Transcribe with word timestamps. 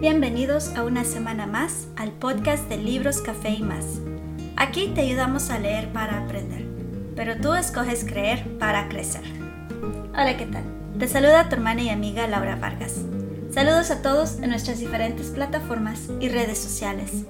Bienvenidos 0.00 0.76
a 0.76 0.82
una 0.84 1.02
semana 1.04 1.46
más 1.46 1.88
al 1.96 2.12
podcast 2.12 2.68
de 2.68 2.76
Libros, 2.76 3.22
Café 3.22 3.52
y 3.52 3.62
más. 3.62 4.02
Aquí 4.56 4.88
te 4.94 5.00
ayudamos 5.00 5.48
a 5.48 5.58
leer 5.58 5.90
para 5.94 6.22
aprender, 6.22 6.66
pero 7.14 7.40
tú 7.40 7.54
escoges 7.54 8.04
creer 8.04 8.58
para 8.58 8.90
crecer. 8.90 9.22
Hola, 10.12 10.36
¿qué 10.36 10.44
tal? 10.44 10.64
Te 10.98 11.08
saluda 11.08 11.48
tu 11.48 11.54
hermana 11.54 11.80
y 11.84 11.88
amiga 11.88 12.26
Laura 12.26 12.56
Vargas. 12.56 12.96
Saludos 13.50 13.90
a 13.90 14.02
todos 14.02 14.38
en 14.40 14.50
nuestras 14.50 14.78
diferentes 14.78 15.28
plataformas 15.28 16.10
y 16.20 16.28
redes 16.28 16.58
sociales. 16.58 17.24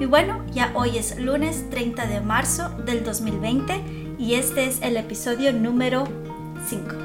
Y 0.00 0.06
bueno, 0.06 0.44
ya 0.50 0.72
hoy 0.74 0.98
es 0.98 1.16
lunes 1.16 1.70
30 1.70 2.06
de 2.06 2.20
marzo 2.20 2.70
del 2.84 3.04
2020 3.04 4.16
y 4.18 4.34
este 4.34 4.64
es 4.66 4.82
el 4.82 4.96
episodio 4.96 5.52
número 5.52 6.08
5. 6.66 6.96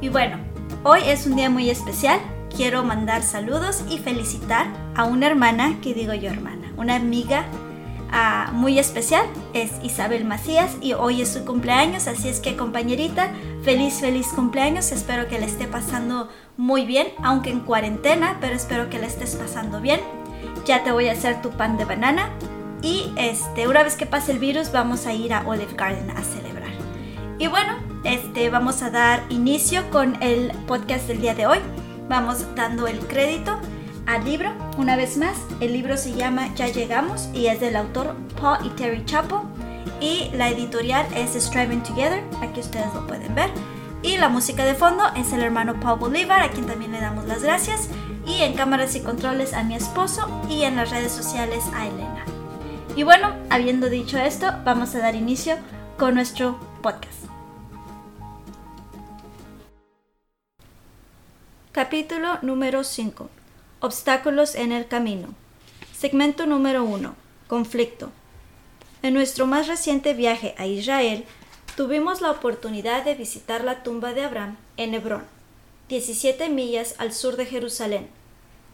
Y 0.00 0.08
bueno, 0.08 0.53
hoy 0.84 1.00
es 1.06 1.26
un 1.26 1.34
día 1.34 1.50
muy 1.50 1.70
especial 1.70 2.20
quiero 2.56 2.84
mandar 2.84 3.22
saludos 3.22 3.84
y 3.88 3.98
felicitar 3.98 4.66
a 4.94 5.04
una 5.04 5.26
hermana, 5.26 5.78
que 5.82 5.94
digo 5.94 6.14
yo 6.14 6.30
hermana, 6.30 6.72
una 6.76 6.94
amiga 6.94 7.44
uh, 8.12 8.52
muy 8.52 8.78
especial, 8.78 9.26
es 9.52 9.72
Isabel 9.82 10.24
Macías 10.24 10.76
y 10.80 10.92
hoy 10.92 11.22
es 11.22 11.30
su 11.30 11.44
cumpleaños, 11.44 12.06
así 12.06 12.28
es 12.28 12.40
que 12.40 12.56
compañerita, 12.56 13.30
feliz, 13.64 14.00
feliz 14.00 14.28
cumpleaños, 14.28 14.92
espero 14.92 15.28
que 15.28 15.38
le 15.38 15.46
esté 15.46 15.66
pasando 15.66 16.28
muy 16.56 16.86
bien, 16.86 17.08
aunque 17.22 17.50
en 17.50 17.60
cuarentena, 17.60 18.36
pero 18.40 18.54
espero 18.54 18.88
que 18.88 18.98
le 18.98 19.06
estés 19.06 19.34
pasando 19.34 19.80
bien. 19.80 20.00
Ya 20.66 20.84
te 20.84 20.92
voy 20.92 21.08
a 21.08 21.12
hacer 21.12 21.42
tu 21.42 21.50
pan 21.50 21.76
de 21.76 21.84
banana 21.84 22.30
y 22.80 23.12
este, 23.16 23.66
una 23.66 23.82
vez 23.82 23.96
que 23.96 24.06
pase 24.06 24.32
el 24.32 24.38
virus 24.38 24.70
vamos 24.70 25.06
a 25.06 25.12
ir 25.12 25.34
a 25.34 25.42
Olive 25.46 25.74
Garden 25.74 26.10
a 26.10 26.22
celebrar. 26.22 26.53
Y 27.38 27.46
bueno, 27.48 27.74
este, 28.04 28.50
vamos 28.50 28.82
a 28.82 28.90
dar 28.90 29.24
inicio 29.28 29.88
con 29.90 30.22
el 30.22 30.52
podcast 30.66 31.08
del 31.08 31.20
día 31.20 31.34
de 31.34 31.46
hoy 31.46 31.58
vamos 32.08 32.44
dando 32.54 32.86
el 32.86 32.98
crédito 33.00 33.58
al 34.06 34.24
libro. 34.24 34.52
Una 34.76 34.96
vez 34.96 35.16
más, 35.16 35.36
el 35.60 35.72
libro 35.72 35.96
se 35.96 36.12
llama 36.12 36.54
Ya 36.54 36.68
llegamos 36.68 37.28
y 37.32 37.46
es 37.46 37.60
del 37.60 37.76
autor 37.76 38.14
Paul 38.40 38.58
y 38.64 38.70
Terry 38.70 39.04
Chapo 39.04 39.44
y 40.00 40.30
la 40.34 40.48
editorial 40.48 41.06
es 41.14 41.32
Striving 41.32 41.82
Together, 41.82 42.22
aquí 42.42 42.60
ustedes 42.60 42.92
lo 42.94 43.06
pueden 43.06 43.34
ver. 43.34 43.50
Y 44.02 44.18
la 44.18 44.28
música 44.28 44.66
de 44.66 44.74
fondo 44.74 45.02
es 45.16 45.32
el 45.32 45.42
hermano 45.42 45.80
Paul 45.80 45.98
Bolívar, 45.98 46.42
a 46.42 46.50
quien 46.50 46.66
también 46.66 46.92
le 46.92 47.00
damos 47.00 47.24
las 47.24 47.42
gracias. 47.42 47.88
Y 48.26 48.42
en 48.42 48.54
cámaras 48.54 48.94
y 48.96 49.00
controles 49.00 49.54
a 49.54 49.62
mi 49.62 49.74
esposo 49.74 50.28
y 50.48 50.64
en 50.64 50.76
las 50.76 50.90
redes 50.90 51.12
sociales 51.12 51.64
a 51.74 51.86
Elena. 51.86 52.24
Y 52.96 53.02
bueno, 53.02 53.34
habiendo 53.48 53.88
dicho 53.88 54.18
esto, 54.18 54.52
vamos 54.64 54.94
a 54.94 54.98
dar 54.98 55.14
inicio 55.14 55.56
con 55.96 56.14
nuestro 56.14 56.58
podcast. 56.82 57.23
Capítulo 61.74 62.38
número 62.42 62.84
5. 62.84 63.28
Obstáculos 63.80 64.54
en 64.54 64.70
el 64.70 64.86
camino. 64.86 65.34
Segmento 65.92 66.46
número 66.46 66.84
1. 66.84 67.16
Conflicto. 67.48 68.12
En 69.02 69.14
nuestro 69.14 69.48
más 69.48 69.66
reciente 69.66 70.14
viaje 70.14 70.54
a 70.56 70.68
Israel, 70.68 71.24
tuvimos 71.76 72.20
la 72.20 72.30
oportunidad 72.30 73.04
de 73.04 73.16
visitar 73.16 73.64
la 73.64 73.82
tumba 73.82 74.14
de 74.14 74.22
Abraham 74.22 74.56
en 74.76 74.94
Hebrón, 74.94 75.24
17 75.88 76.48
millas 76.48 76.94
al 76.98 77.12
sur 77.12 77.34
de 77.34 77.44
Jerusalén. 77.44 78.08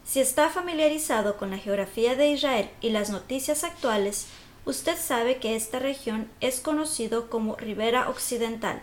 Si 0.04 0.20
está 0.20 0.50
familiarizado 0.50 1.38
con 1.38 1.52
la 1.52 1.56
geografía 1.56 2.16
de 2.16 2.28
Israel 2.28 2.68
y 2.82 2.90
las 2.90 3.08
noticias 3.08 3.64
actuales, 3.64 4.26
usted 4.66 4.98
sabe 4.98 5.38
que 5.38 5.56
esta 5.56 5.78
región 5.78 6.30
es 6.42 6.60
conocido 6.60 7.30
como 7.30 7.56
Ribera 7.56 8.10
Occidental 8.10 8.82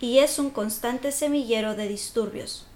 y 0.00 0.20
es 0.20 0.38
un 0.38 0.50
constante 0.50 1.10
semillero 1.10 1.74
de 1.74 1.88
disturbios. 1.88 2.67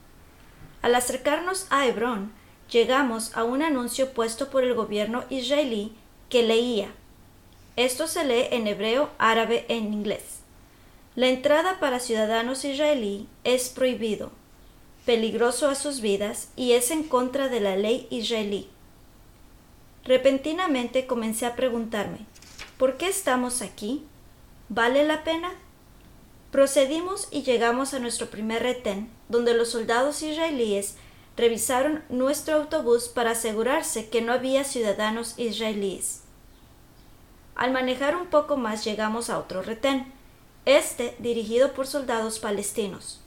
Al 0.82 0.96
acercarnos 0.96 1.66
a 1.70 1.86
Hebrón, 1.86 2.32
llegamos 2.70 3.36
a 3.36 3.44
un 3.44 3.62
anuncio 3.62 4.12
puesto 4.12 4.50
por 4.50 4.64
el 4.64 4.74
gobierno 4.74 5.24
israelí 5.30 5.94
que 6.28 6.42
leía. 6.42 6.92
Esto 7.76 8.06
se 8.06 8.24
lee 8.24 8.48
en 8.50 8.66
hebreo, 8.66 9.10
árabe 9.18 9.64
e 9.68 9.76
inglés. 9.76 10.40
La 11.14 11.28
entrada 11.28 11.78
para 11.78 12.00
ciudadanos 12.00 12.64
israelí 12.64 13.28
es 13.44 13.68
prohibido, 13.68 14.32
peligroso 15.06 15.68
a 15.68 15.74
sus 15.74 16.00
vidas 16.00 16.48
y 16.56 16.72
es 16.72 16.90
en 16.90 17.02
contra 17.02 17.48
de 17.48 17.60
la 17.60 17.76
ley 17.76 18.06
israelí. 18.10 18.68
Repentinamente 20.04 21.06
comencé 21.06 21.46
a 21.46 21.54
preguntarme, 21.54 22.26
¿por 22.76 22.96
qué 22.96 23.08
estamos 23.08 23.62
aquí? 23.62 24.04
¿Vale 24.68 25.04
la 25.04 25.22
pena? 25.22 25.52
Procedimos 26.50 27.28
y 27.30 27.42
llegamos 27.42 27.94
a 27.94 27.98
nuestro 27.98 28.28
primer 28.28 28.62
retén, 28.62 29.10
donde 29.32 29.54
los 29.54 29.70
soldados 29.70 30.22
israelíes 30.22 30.94
revisaron 31.36 32.04
nuestro 32.10 32.54
autobús 32.54 33.08
para 33.08 33.30
asegurarse 33.30 34.08
que 34.10 34.20
no 34.20 34.32
había 34.32 34.62
ciudadanos 34.62 35.34
israelíes. 35.38 36.20
Al 37.56 37.72
manejar 37.72 38.14
un 38.14 38.26
poco 38.26 38.56
más 38.56 38.84
llegamos 38.84 39.30
a 39.30 39.38
otro 39.38 39.62
retén, 39.62 40.12
este 40.66 41.16
dirigido 41.18 41.72
por 41.72 41.86
soldados 41.86 42.38
palestinos. 42.38 43.20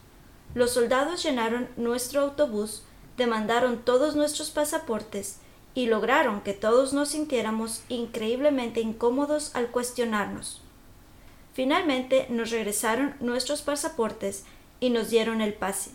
Los 0.53 0.71
soldados 0.71 1.23
llenaron 1.23 1.67
nuestro 1.75 2.21
autobús, 2.21 2.83
demandaron 3.17 3.79
todos 3.79 4.15
nuestros 4.15 4.51
pasaportes 4.51 5.39
y 5.73 5.87
lograron 5.87 6.41
que 6.41 6.53
todos 6.53 6.93
nos 6.93 7.09
sintiéramos 7.09 7.81
increíblemente 7.89 8.79
incómodos 8.79 9.55
al 9.55 9.67
cuestionarnos. 9.67 10.61
Finalmente 11.53 12.27
nos 12.29 12.51
regresaron 12.51 13.15
nuestros 13.19 13.63
pasaportes 13.63 14.45
y 14.79 14.89
nos 14.89 15.09
dieron 15.09 15.41
el 15.41 15.53
pase. 15.53 15.91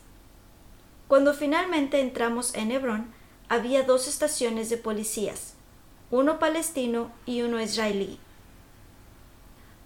Cuando 1.08 1.34
finalmente 1.34 2.00
entramos 2.00 2.54
en 2.54 2.70
Hebrón, 2.70 3.12
había 3.48 3.82
dos 3.82 4.06
estaciones 4.06 4.70
de 4.70 4.76
policías, 4.76 5.54
uno 6.10 6.38
palestino 6.38 7.10
y 7.26 7.42
uno 7.42 7.60
israelí, 7.60 8.18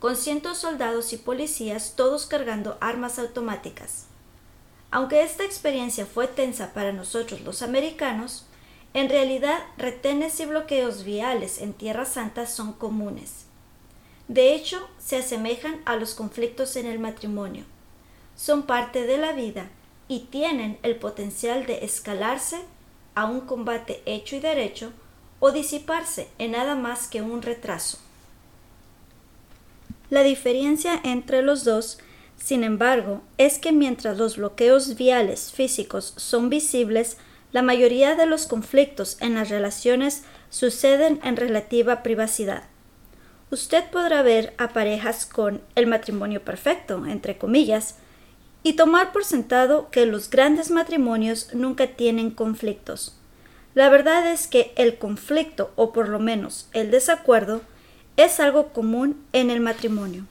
con 0.00 0.16
cientos 0.16 0.58
soldados 0.58 1.14
y 1.14 1.16
policías 1.16 1.94
todos 1.96 2.26
cargando 2.26 2.76
armas 2.80 3.18
automáticas. 3.18 4.04
Aunque 4.90 5.22
esta 5.22 5.44
experiencia 5.44 6.04
fue 6.04 6.28
tensa 6.28 6.74
para 6.74 6.92
nosotros 6.92 7.40
los 7.40 7.62
americanos, 7.62 8.46
en 8.92 9.08
realidad 9.08 9.60
retenes 9.76 10.38
y 10.40 10.46
bloqueos 10.46 11.04
viales 11.04 11.60
en 11.60 11.72
Tierra 11.72 12.04
Santa 12.04 12.46
son 12.46 12.74
comunes. 12.74 13.46
De 14.28 14.54
hecho, 14.54 14.88
se 14.98 15.16
asemejan 15.16 15.80
a 15.84 15.96
los 15.96 16.14
conflictos 16.14 16.76
en 16.76 16.86
el 16.86 16.98
matrimonio. 16.98 17.64
Son 18.36 18.64
parte 18.64 19.06
de 19.06 19.18
la 19.18 19.32
vida 19.32 19.68
y 20.08 20.20
tienen 20.30 20.78
el 20.82 20.96
potencial 20.96 21.66
de 21.66 21.84
escalarse 21.84 22.58
a 23.14 23.26
un 23.26 23.42
combate 23.42 24.02
hecho 24.06 24.36
y 24.36 24.40
derecho 24.40 24.92
o 25.40 25.52
disiparse 25.52 26.28
en 26.38 26.52
nada 26.52 26.74
más 26.74 27.08
que 27.08 27.22
un 27.22 27.42
retraso. 27.42 27.98
La 30.10 30.22
diferencia 30.22 31.00
entre 31.02 31.42
los 31.42 31.64
dos, 31.64 31.98
sin 32.36 32.64
embargo, 32.64 33.22
es 33.38 33.58
que 33.58 33.72
mientras 33.72 34.18
los 34.18 34.36
bloqueos 34.36 34.96
viales 34.96 35.52
físicos 35.52 36.14
son 36.16 36.50
visibles, 36.50 37.16
la 37.52 37.62
mayoría 37.62 38.14
de 38.14 38.26
los 38.26 38.46
conflictos 38.46 39.16
en 39.20 39.34
las 39.34 39.48
relaciones 39.48 40.24
suceden 40.50 41.20
en 41.22 41.36
relativa 41.36 42.02
privacidad 42.02 42.64
usted 43.54 43.84
podrá 43.90 44.22
ver 44.22 44.52
a 44.58 44.68
parejas 44.68 45.26
con 45.26 45.62
el 45.76 45.86
matrimonio 45.86 46.42
perfecto, 46.44 47.06
entre 47.06 47.38
comillas, 47.38 47.96
y 48.64 48.72
tomar 48.72 49.12
por 49.12 49.24
sentado 49.24 49.90
que 49.90 50.06
los 50.06 50.28
grandes 50.30 50.72
matrimonios 50.72 51.50
nunca 51.52 51.86
tienen 51.86 52.30
conflictos. 52.30 53.14
La 53.74 53.90
verdad 53.90 54.32
es 54.32 54.48
que 54.48 54.72
el 54.76 54.98
conflicto, 54.98 55.70
o 55.76 55.92
por 55.92 56.08
lo 56.08 56.18
menos 56.18 56.68
el 56.72 56.90
desacuerdo, 56.90 57.60
es 58.16 58.40
algo 58.40 58.68
común 58.72 59.22
en 59.32 59.50
el 59.50 59.60
matrimonio. 59.60 60.24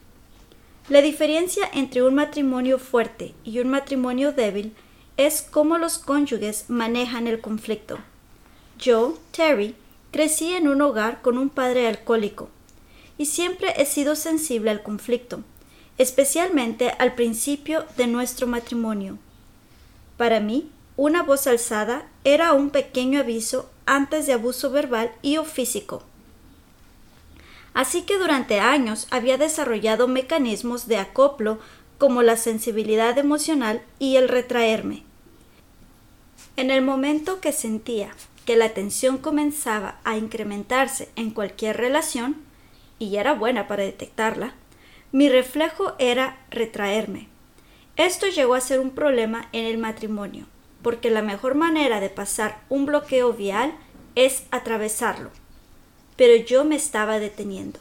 La 0.90 1.02
diferencia 1.02 1.70
entre 1.74 2.02
un 2.02 2.16
matrimonio 2.16 2.80
fuerte 2.80 3.36
y 3.44 3.60
un 3.60 3.70
matrimonio 3.70 4.34
débil 4.34 4.74
es 5.16 5.42
cómo 5.42 5.78
los 5.78 6.00
cónyuges 6.00 6.66
manejan 6.70 7.28
el 7.28 7.40
conflicto. 7.40 8.00
Yo, 8.80 9.20
Terry, 9.32 9.76
crecí 10.12 10.54
en 10.54 10.68
un 10.68 10.82
hogar 10.82 11.22
con 11.22 11.38
un 11.38 11.50
padre 11.50 11.88
alcohólico, 11.88 12.50
y 13.18 13.28
siempre 13.28 13.74
he 13.78 13.86
sido 13.86 14.16
sensible 14.16 14.72
al 14.72 14.82
conflicto, 14.82 15.44
especialmente 15.98 16.90
al 16.98 17.16
principio 17.16 17.86
de 17.98 18.08
nuestro 18.08 18.48
matrimonio. 18.48 19.18
Para 20.18 20.40
mí, 20.40 20.70
una 20.96 21.24
voz 21.24 21.48
alzada 21.48 22.06
era 22.24 22.54
un 22.54 22.70
pequeño 22.70 23.20
aviso 23.20 23.70
antes 23.86 24.28
de 24.28 24.34
abuso 24.34 24.70
verbal 24.70 25.12
y 25.22 25.38
o 25.38 25.46
físico. 25.46 26.04
Así 27.74 28.04
que 28.04 28.18
durante 28.18 28.60
años 28.60 29.08
había 29.10 29.38
desarrollado 29.38 30.08
mecanismos 30.08 30.88
de 30.88 30.98
acoplo 30.98 31.60
como 31.98 32.22
la 32.22 32.38
sensibilidad 32.38 33.18
emocional 33.18 33.82
y 33.98 34.18
el 34.18 34.30
retraerme. 34.30 35.04
En 36.56 36.70
el 36.70 36.84
momento 36.84 37.40
que 37.42 37.52
sentía 37.52 38.14
que 38.46 38.56
la 38.56 38.70
tensión 38.70 39.18
comenzaba 39.18 40.00
a 40.04 40.18
incrementarse 40.18 41.10
en 41.16 41.32
cualquier 41.32 41.78
relación, 41.78 42.38
y 43.00 43.16
era 43.16 43.34
buena 43.34 43.68
para 43.68 43.84
detectarla, 43.84 44.54
mi 45.14 45.30
reflejo 45.30 45.94
era 46.00 46.40
retraerme. 46.50 47.28
Esto 47.98 48.26
llegó 48.28 48.56
a 48.56 48.62
ser 48.62 48.80
un 48.80 48.90
problema 48.90 49.48
en 49.52 49.66
el 49.66 49.78
matrimonio, 49.78 50.48
porque 50.82 51.12
la 51.12 51.22
mejor 51.22 51.54
manera 51.54 52.00
de 52.00 52.10
pasar 52.10 52.64
un 52.68 52.88
bloqueo 52.88 53.32
vial 53.32 53.76
es 54.16 54.46
atravesarlo. 54.50 55.30
Pero 56.18 56.44
yo 56.44 56.66
me 56.66 56.76
estaba 56.76 57.20
deteniendo. 57.20 57.80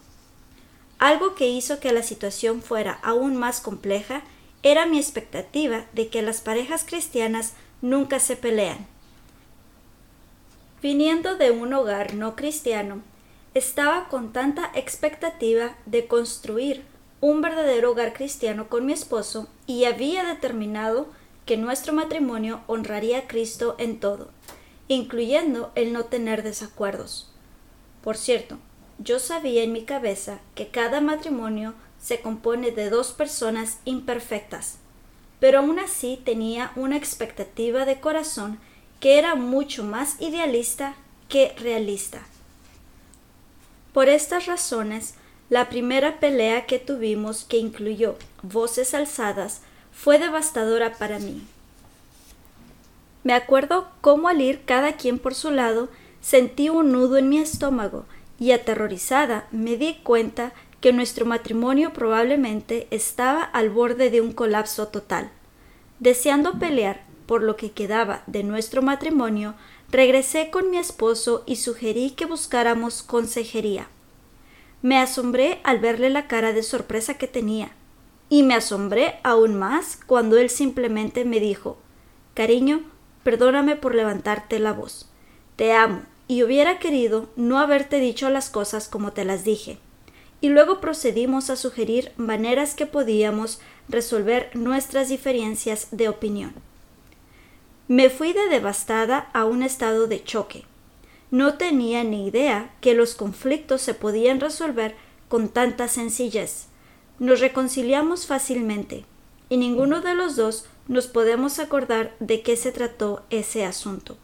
Algo 0.98 1.34
que 1.34 1.48
hizo 1.48 1.80
que 1.80 1.92
la 1.92 2.02
situación 2.02 2.60
fuera 2.60 2.98
aún 3.02 3.38
más 3.38 3.62
compleja 3.62 4.22
era 4.62 4.84
mi 4.84 4.98
expectativa 4.98 5.86
de 5.94 6.08
que 6.08 6.20
las 6.20 6.42
parejas 6.42 6.84
cristianas 6.84 7.54
nunca 7.80 8.20
se 8.20 8.36
pelean. 8.36 8.86
Viniendo 10.82 11.36
de 11.36 11.50
un 11.50 11.72
hogar 11.72 12.12
no 12.12 12.36
cristiano, 12.36 13.00
estaba 13.54 14.10
con 14.10 14.34
tanta 14.34 14.70
expectativa 14.74 15.74
de 15.86 16.06
construir 16.06 16.91
un 17.22 17.40
verdadero 17.40 17.92
hogar 17.92 18.12
cristiano 18.14 18.68
con 18.68 18.84
mi 18.84 18.92
esposo 18.92 19.46
y 19.68 19.84
había 19.84 20.24
determinado 20.24 21.06
que 21.46 21.56
nuestro 21.56 21.92
matrimonio 21.92 22.62
honraría 22.66 23.18
a 23.18 23.26
Cristo 23.28 23.76
en 23.78 24.00
todo, 24.00 24.28
incluyendo 24.88 25.70
el 25.76 25.92
no 25.92 26.06
tener 26.06 26.42
desacuerdos. 26.42 27.30
Por 28.02 28.16
cierto, 28.16 28.58
yo 28.98 29.20
sabía 29.20 29.62
en 29.62 29.70
mi 29.70 29.84
cabeza 29.84 30.40
que 30.56 30.68
cada 30.68 31.00
matrimonio 31.00 31.74
se 32.00 32.20
compone 32.20 32.72
de 32.72 32.90
dos 32.90 33.12
personas 33.12 33.78
imperfectas, 33.84 34.78
pero 35.38 35.60
aún 35.60 35.78
así 35.78 36.20
tenía 36.24 36.72
una 36.74 36.96
expectativa 36.96 37.84
de 37.84 38.00
corazón 38.00 38.58
que 38.98 39.16
era 39.16 39.36
mucho 39.36 39.84
más 39.84 40.20
idealista 40.20 40.96
que 41.28 41.54
realista. 41.56 42.22
Por 43.92 44.08
estas 44.08 44.46
razones, 44.46 45.14
la 45.52 45.68
primera 45.68 46.18
pelea 46.18 46.64
que 46.64 46.78
tuvimos 46.78 47.44
que 47.44 47.58
incluyó 47.58 48.16
voces 48.42 48.94
alzadas 48.94 49.60
fue 49.92 50.18
devastadora 50.18 50.94
para 50.94 51.18
mí. 51.18 51.42
Me 53.22 53.34
acuerdo 53.34 53.88
cómo 54.00 54.28
al 54.28 54.40
ir 54.40 54.62
cada 54.64 54.94
quien 54.94 55.18
por 55.18 55.34
su 55.34 55.50
lado 55.50 55.90
sentí 56.22 56.70
un 56.70 56.90
nudo 56.90 57.18
en 57.18 57.28
mi 57.28 57.36
estómago 57.36 58.06
y 58.38 58.52
aterrorizada 58.52 59.46
me 59.52 59.76
di 59.76 59.96
cuenta 60.02 60.54
que 60.80 60.94
nuestro 60.94 61.26
matrimonio 61.26 61.92
probablemente 61.92 62.88
estaba 62.90 63.42
al 63.42 63.68
borde 63.68 64.08
de 64.08 64.22
un 64.22 64.32
colapso 64.32 64.88
total. 64.88 65.30
Deseando 66.00 66.58
pelear 66.58 67.04
por 67.26 67.42
lo 67.42 67.56
que 67.56 67.72
quedaba 67.72 68.22
de 68.26 68.42
nuestro 68.42 68.80
matrimonio, 68.80 69.52
regresé 69.90 70.48
con 70.48 70.70
mi 70.70 70.78
esposo 70.78 71.42
y 71.44 71.56
sugerí 71.56 72.12
que 72.12 72.24
buscáramos 72.24 73.02
consejería. 73.02 73.88
Me 74.82 74.98
asombré 74.98 75.60
al 75.62 75.78
verle 75.78 76.10
la 76.10 76.26
cara 76.26 76.52
de 76.52 76.64
sorpresa 76.64 77.14
que 77.14 77.28
tenía, 77.28 77.70
y 78.28 78.42
me 78.42 78.54
asombré 78.54 79.20
aún 79.22 79.56
más 79.56 80.00
cuando 80.06 80.38
él 80.38 80.50
simplemente 80.50 81.24
me 81.24 81.38
dijo 81.38 81.78
Cariño, 82.34 82.82
perdóname 83.22 83.76
por 83.76 83.94
levantarte 83.94 84.58
la 84.58 84.72
voz. 84.72 85.08
Te 85.54 85.72
amo, 85.72 86.02
y 86.26 86.42
hubiera 86.42 86.80
querido 86.80 87.28
no 87.36 87.60
haberte 87.60 88.00
dicho 88.00 88.28
las 88.28 88.50
cosas 88.50 88.88
como 88.88 89.12
te 89.12 89.24
las 89.24 89.44
dije. 89.44 89.78
Y 90.40 90.48
luego 90.48 90.80
procedimos 90.80 91.50
a 91.50 91.56
sugerir 91.56 92.10
maneras 92.16 92.74
que 92.74 92.86
podíamos 92.86 93.60
resolver 93.88 94.50
nuestras 94.54 95.08
diferencias 95.08 95.88
de 95.92 96.08
opinión. 96.08 96.54
Me 97.86 98.10
fui 98.10 98.32
de 98.32 98.48
devastada 98.48 99.30
a 99.32 99.44
un 99.44 99.62
estado 99.62 100.08
de 100.08 100.24
choque 100.24 100.64
no 101.32 101.54
tenía 101.54 102.04
ni 102.04 102.26
idea 102.28 102.74
que 102.82 102.94
los 102.94 103.14
conflictos 103.14 103.80
se 103.80 103.94
podían 103.94 104.38
resolver 104.38 104.94
con 105.28 105.48
tanta 105.48 105.88
sencillez. 105.88 106.66
Nos 107.18 107.40
reconciliamos 107.40 108.26
fácilmente, 108.26 109.06
y 109.48 109.56
ninguno 109.56 110.02
de 110.02 110.14
los 110.14 110.36
dos 110.36 110.66
nos 110.88 111.06
podemos 111.06 111.58
acordar 111.58 112.14
de 112.20 112.42
qué 112.42 112.54
se 112.54 112.70
trató 112.70 113.22
ese 113.30 113.64
asunto. 113.64 114.18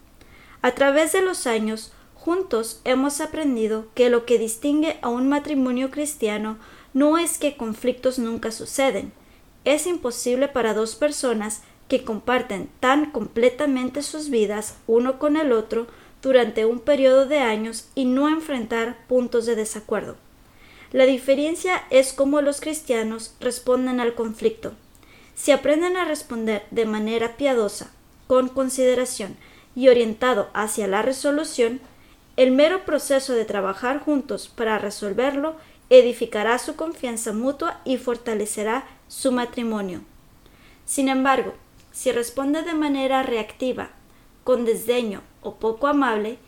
A 0.60 0.72
través 0.72 1.12
de 1.12 1.22
los 1.22 1.46
años, 1.46 1.92
juntos 2.14 2.82
hemos 2.84 3.22
aprendido 3.22 3.86
que 3.94 4.10
lo 4.10 4.26
que 4.26 4.38
distingue 4.38 4.98
a 5.00 5.08
un 5.08 5.30
matrimonio 5.30 5.90
cristiano 5.90 6.58
no 6.92 7.16
es 7.16 7.38
que 7.38 7.56
conflictos 7.56 8.18
nunca 8.18 8.52
suceden. 8.52 9.12
Es 9.64 9.86
imposible 9.86 10.46
para 10.46 10.74
dos 10.74 10.94
personas 10.94 11.62
que 11.88 12.04
comparten 12.04 12.68
tan 12.80 13.12
completamente 13.12 14.02
sus 14.02 14.28
vidas 14.28 14.76
uno 14.86 15.18
con 15.18 15.38
el 15.38 15.52
otro 15.52 15.86
durante 16.22 16.64
un 16.64 16.80
periodo 16.80 17.26
de 17.26 17.38
años 17.38 17.88
y 17.94 18.04
no 18.04 18.28
enfrentar 18.28 18.96
puntos 19.06 19.46
de 19.46 19.56
desacuerdo. 19.56 20.16
La 20.92 21.04
diferencia 21.04 21.82
es 21.90 22.12
cómo 22.12 22.40
los 22.40 22.60
cristianos 22.60 23.34
responden 23.40 24.00
al 24.00 24.14
conflicto. 24.14 24.72
Si 25.34 25.52
aprenden 25.52 25.96
a 25.96 26.04
responder 26.04 26.64
de 26.70 26.86
manera 26.86 27.36
piadosa, 27.36 27.92
con 28.26 28.48
consideración 28.48 29.36
y 29.76 29.88
orientado 29.88 30.48
hacia 30.54 30.86
la 30.86 31.02
resolución, 31.02 31.80
el 32.36 32.52
mero 32.52 32.84
proceso 32.84 33.32
de 33.34 33.44
trabajar 33.44 34.00
juntos 34.00 34.48
para 34.48 34.78
resolverlo 34.78 35.56
edificará 35.90 36.58
su 36.58 36.76
confianza 36.76 37.32
mutua 37.32 37.80
y 37.84 37.96
fortalecerá 37.96 38.86
su 39.08 39.32
matrimonio. 39.32 40.02
Sin 40.84 41.08
embargo, 41.08 41.54
si 41.92 42.12
responde 42.12 42.62
de 42.62 42.74
manera 42.74 43.22
reactiva, 43.22 43.90
con 44.44 44.64
desdeño 44.64 45.22
o 45.42 45.54
poco 45.54 45.86
amable, 45.86 46.38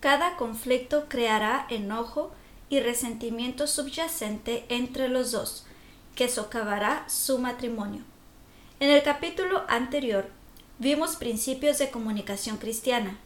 cada 0.00 0.36
conflicto 0.36 1.06
creará 1.08 1.66
enojo 1.68 2.30
y 2.70 2.80
resentimiento 2.80 3.66
subyacente 3.66 4.64
entre 4.68 5.08
los 5.08 5.32
dos, 5.32 5.66
que 6.14 6.28
socavará 6.28 7.04
su 7.08 7.38
matrimonio. 7.38 8.02
En 8.78 8.90
el 8.90 9.02
capítulo 9.02 9.64
anterior 9.68 10.28
vimos 10.78 11.16
principios 11.16 11.78
de 11.78 11.90
comunicación 11.90 12.56
cristiana. 12.56 13.18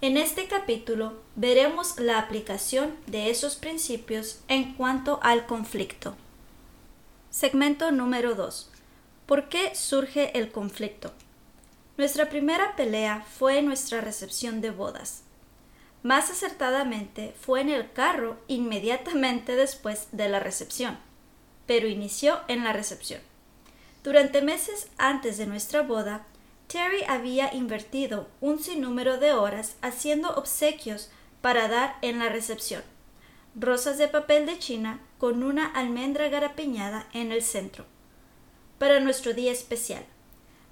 En 0.00 0.16
este 0.16 0.46
capítulo 0.46 1.20
veremos 1.36 1.98
la 1.98 2.18
aplicación 2.18 2.94
de 3.06 3.30
esos 3.30 3.56
principios 3.56 4.40
en 4.48 4.72
cuanto 4.74 5.20
al 5.22 5.46
conflicto. 5.46 6.14
Segmento 7.30 7.90
número 7.92 8.34
2. 8.34 8.70
¿Por 9.26 9.48
qué 9.48 9.74
surge 9.74 10.36
el 10.38 10.50
conflicto? 10.50 11.12
Nuestra 11.98 12.30
primera 12.30 12.74
pelea 12.74 13.24
fue 13.38 13.58
en 13.58 13.66
nuestra 13.66 14.00
recepción 14.00 14.60
de 14.60 14.70
bodas. 14.70 15.24
Más 16.02 16.30
acertadamente 16.30 17.34
fue 17.40 17.60
en 17.60 17.68
el 17.68 17.92
carro 17.92 18.38
inmediatamente 18.48 19.54
después 19.56 20.08
de 20.10 20.28
la 20.28 20.40
recepción, 20.40 20.98
pero 21.66 21.86
inició 21.86 22.40
en 22.48 22.64
la 22.64 22.72
recepción. 22.72 23.20
Durante 24.02 24.42
meses 24.42 24.88
antes 24.96 25.36
de 25.36 25.46
nuestra 25.46 25.82
boda, 25.82 26.26
Terry 26.66 27.04
había 27.06 27.54
invertido 27.54 28.28
un 28.40 28.58
sinnúmero 28.58 29.18
de 29.18 29.32
horas 29.32 29.76
haciendo 29.82 30.34
obsequios 30.34 31.10
para 31.42 31.68
dar 31.68 31.98
en 32.00 32.18
la 32.18 32.30
recepción. 32.30 32.82
Rosas 33.54 33.98
de 33.98 34.08
papel 34.08 34.46
de 34.46 34.58
China 34.58 35.00
con 35.18 35.42
una 35.42 35.66
almendra 35.66 36.28
garapiñada 36.28 37.06
en 37.12 37.30
el 37.30 37.42
centro. 37.42 37.84
Para 38.78 38.98
nuestro 39.00 39.34
día 39.34 39.52
especial. 39.52 40.04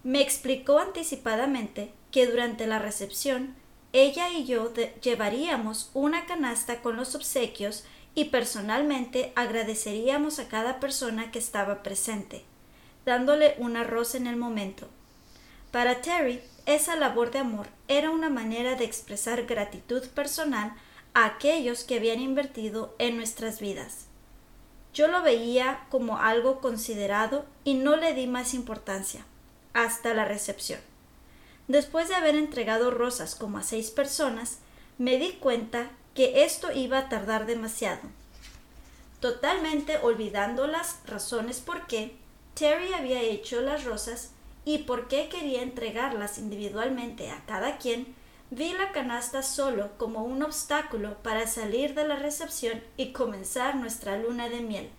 Me 0.02 0.22
explicó 0.22 0.78
anticipadamente 0.78 1.92
que 2.10 2.26
durante 2.26 2.66
la 2.66 2.78
recepción 2.78 3.54
ella 3.92 4.30
y 4.30 4.46
yo 4.46 4.72
llevaríamos 5.02 5.90
una 5.92 6.24
canasta 6.24 6.80
con 6.80 6.96
los 6.96 7.14
obsequios 7.14 7.84
y 8.14 8.26
personalmente 8.26 9.32
agradeceríamos 9.36 10.38
a 10.38 10.48
cada 10.48 10.80
persona 10.80 11.30
que 11.30 11.38
estaba 11.38 11.82
presente, 11.82 12.44
dándole 13.04 13.56
una 13.58 13.84
rosa 13.84 14.16
en 14.16 14.26
el 14.26 14.36
momento. 14.36 14.88
Para 15.70 16.00
Terry, 16.00 16.40
esa 16.64 16.96
labor 16.96 17.30
de 17.30 17.40
amor 17.40 17.66
era 17.86 18.10
una 18.10 18.30
manera 18.30 18.76
de 18.76 18.84
expresar 18.84 19.44
gratitud 19.44 20.08
personal 20.08 20.72
a 21.12 21.26
aquellos 21.26 21.84
que 21.84 21.96
habían 21.96 22.20
invertido 22.20 22.94
en 22.98 23.16
nuestras 23.16 23.60
vidas. 23.60 24.06
Yo 24.94 25.08
lo 25.08 25.22
veía 25.22 25.84
como 25.90 26.18
algo 26.18 26.60
considerado 26.60 27.44
y 27.64 27.74
no 27.74 27.96
le 27.96 28.14
di 28.14 28.26
más 28.26 28.54
importancia 28.54 29.26
hasta 29.72 30.14
la 30.14 30.24
recepción. 30.24 30.80
Después 31.68 32.08
de 32.08 32.16
haber 32.16 32.34
entregado 32.34 32.90
rosas 32.90 33.34
como 33.34 33.58
a 33.58 33.62
seis 33.62 33.90
personas, 33.90 34.58
me 34.98 35.18
di 35.18 35.32
cuenta 35.32 35.90
que 36.14 36.44
esto 36.44 36.72
iba 36.72 36.98
a 36.98 37.08
tardar 37.08 37.46
demasiado. 37.46 38.00
Totalmente 39.20 39.98
olvidando 39.98 40.66
las 40.66 40.98
razones 41.06 41.60
por 41.60 41.86
qué 41.86 42.16
Terry 42.54 42.92
había 42.92 43.22
hecho 43.22 43.60
las 43.60 43.84
rosas 43.84 44.32
y 44.64 44.78
por 44.78 45.08
qué 45.08 45.28
quería 45.28 45.62
entregarlas 45.62 46.38
individualmente 46.38 47.30
a 47.30 47.44
cada 47.46 47.78
quien, 47.78 48.14
vi 48.50 48.72
la 48.72 48.92
canasta 48.92 49.42
solo 49.42 49.90
como 49.96 50.24
un 50.24 50.42
obstáculo 50.42 51.16
para 51.22 51.46
salir 51.46 51.94
de 51.94 52.06
la 52.06 52.16
recepción 52.16 52.82
y 52.96 53.12
comenzar 53.12 53.76
nuestra 53.76 54.18
luna 54.18 54.48
de 54.48 54.60
miel. 54.60 54.90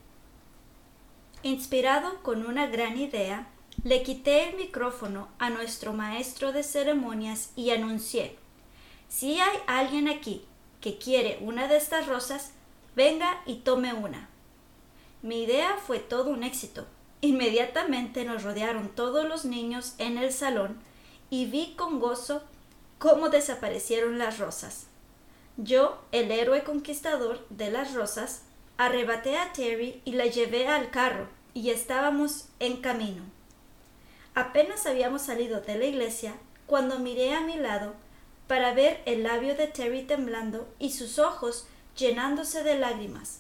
Inspirado 1.44 2.22
con 2.24 2.46
una 2.46 2.68
gran 2.68 2.98
idea, 2.98 3.48
le 3.84 4.04
quité 4.04 4.50
el 4.50 4.58
micrófono 4.58 5.30
a 5.40 5.50
nuestro 5.50 5.94
maestro 5.94 6.52
de 6.52 6.64
ceremonias 6.64 7.52
y 7.56 7.72
anuncié 7.72 8.38
Si 9.10 9.40
hay 9.40 9.58
alguien 9.68 10.08
aquí 10.08 10.46
que 10.80 10.98
quiere 10.98 11.40
una 11.42 11.68
de 11.68 11.78
estas 11.78 12.08
rosas, 12.08 12.52
venga 12.96 13.42
y 13.46 13.58
tome 13.58 13.94
una. 13.94 14.30
Mi 15.22 15.44
idea 15.44 15.78
fue 15.86 16.00
todo 16.00 16.30
un 16.32 16.44
éxito, 16.44 16.88
Inmediatamente 17.22 18.26
nos 18.26 18.44
rodearon 18.44 18.90
todos 18.90 19.28
los 19.28 19.46
niños 19.46 19.94
en 20.00 20.18
el 20.18 20.34
salón 20.34 20.82
y 21.30 21.46
vi 21.46 21.76
con 21.78 22.00
gozo 22.00 22.42
cómo 22.98 23.30
desaparecieron 23.30 24.18
las 24.18 24.40
rosas. 24.40 24.88
Yo, 25.56 26.02
el 26.12 26.32
héroe 26.32 26.64
conquistador 26.64 27.46
de 27.50 27.70
las 27.70 27.94
rosas, 27.94 28.42
arrebaté 28.78 29.38
a 29.38 29.54
Terry 29.54 30.02
y 30.04 30.14
la 30.14 30.26
llevé 30.26 30.68
al 30.68 30.90
carro 30.90 31.28
y 31.54 31.70
estábamos 31.70 32.48
en 32.60 32.78
camino. 32.78 33.22
Apenas 34.34 34.86
habíamos 34.86 35.24
salido 35.24 35.62
de 35.62 35.78
la 35.78 35.86
iglesia 35.86 36.36
cuando 36.66 37.00
miré 37.00 37.34
a 37.34 37.42
mi 37.42 37.58
lado 37.58 37.94
para 38.48 38.74
ver 38.74 39.02
el 39.06 39.24
labio 39.24 39.56
de 39.56 39.68
Terry 39.68 40.04
temblando 40.04 40.68
y 40.80 40.92
sus 40.92 41.20
ojos 41.20 41.68
llenándose 41.98 42.64
de 42.64 42.78
lágrimas. 42.78 43.40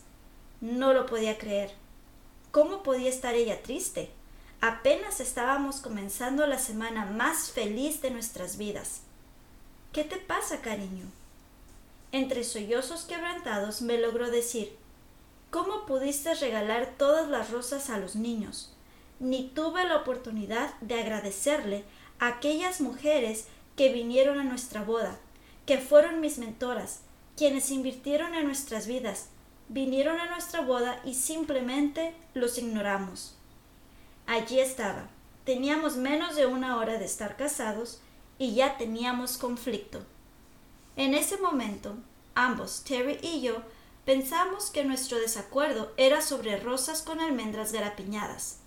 No 0.59 0.93
lo 0.93 1.05
podía 1.05 1.37
creer. 1.37 1.71
¿Cómo 2.51 2.83
podía 2.83 3.09
estar 3.09 3.33
ella 3.33 3.63
triste? 3.63 4.09
Apenas 4.59 5.19
estábamos 5.19 5.77
comenzando 5.77 6.45
la 6.45 6.59
semana 6.59 7.05
más 7.05 7.51
feliz 7.51 8.01
de 8.01 8.11
nuestras 8.11 8.57
vidas. 8.57 9.01
¿Qué 9.93 10.03
te 10.03 10.17
pasa, 10.17 10.61
cariño? 10.61 11.05
Entre 12.11 12.43
sollozos 12.43 13.05
quebrantados 13.05 13.81
me 13.81 13.97
logró 13.97 14.29
decir 14.29 14.77
¿Cómo 15.49 15.85
pudiste 15.85 16.33
regalar 16.35 16.95
todas 16.97 17.29
las 17.29 17.51
rosas 17.51 17.89
a 17.89 17.97
los 17.97 18.15
niños? 18.15 18.73
Ni 19.21 19.49
tuve 19.49 19.83
la 19.83 19.97
oportunidad 19.97 20.73
de 20.81 20.99
agradecerle 20.99 21.83
a 22.17 22.25
aquellas 22.27 22.81
mujeres 22.81 23.45
que 23.75 23.93
vinieron 23.93 24.39
a 24.39 24.43
nuestra 24.43 24.83
boda, 24.83 25.19
que 25.67 25.77
fueron 25.77 26.21
mis 26.21 26.39
mentoras, 26.39 27.01
quienes 27.37 27.69
invirtieron 27.69 28.33
en 28.33 28.47
nuestras 28.47 28.87
vidas, 28.87 29.27
vinieron 29.69 30.19
a 30.19 30.25
nuestra 30.25 30.61
boda 30.61 30.99
y 31.05 31.13
simplemente 31.13 32.15
los 32.33 32.57
ignoramos. 32.57 33.37
Allí 34.25 34.59
estaba. 34.59 35.07
Teníamos 35.45 35.97
menos 35.97 36.35
de 36.35 36.47
una 36.47 36.77
hora 36.77 36.97
de 36.97 37.05
estar 37.05 37.37
casados 37.37 38.01
y 38.39 38.55
ya 38.55 38.79
teníamos 38.79 39.37
conflicto. 39.37 40.03
En 40.95 41.13
ese 41.13 41.37
momento, 41.37 41.95
ambos, 42.33 42.83
Terry 42.85 43.19
y 43.21 43.41
yo, 43.41 43.61
pensamos 44.03 44.71
que 44.71 44.83
nuestro 44.83 45.19
desacuerdo 45.19 45.91
era 45.97 46.23
sobre 46.23 46.57
rosas 46.57 47.03
con 47.03 47.19
almendras 47.19 47.71
garapiñadas. 47.71 48.60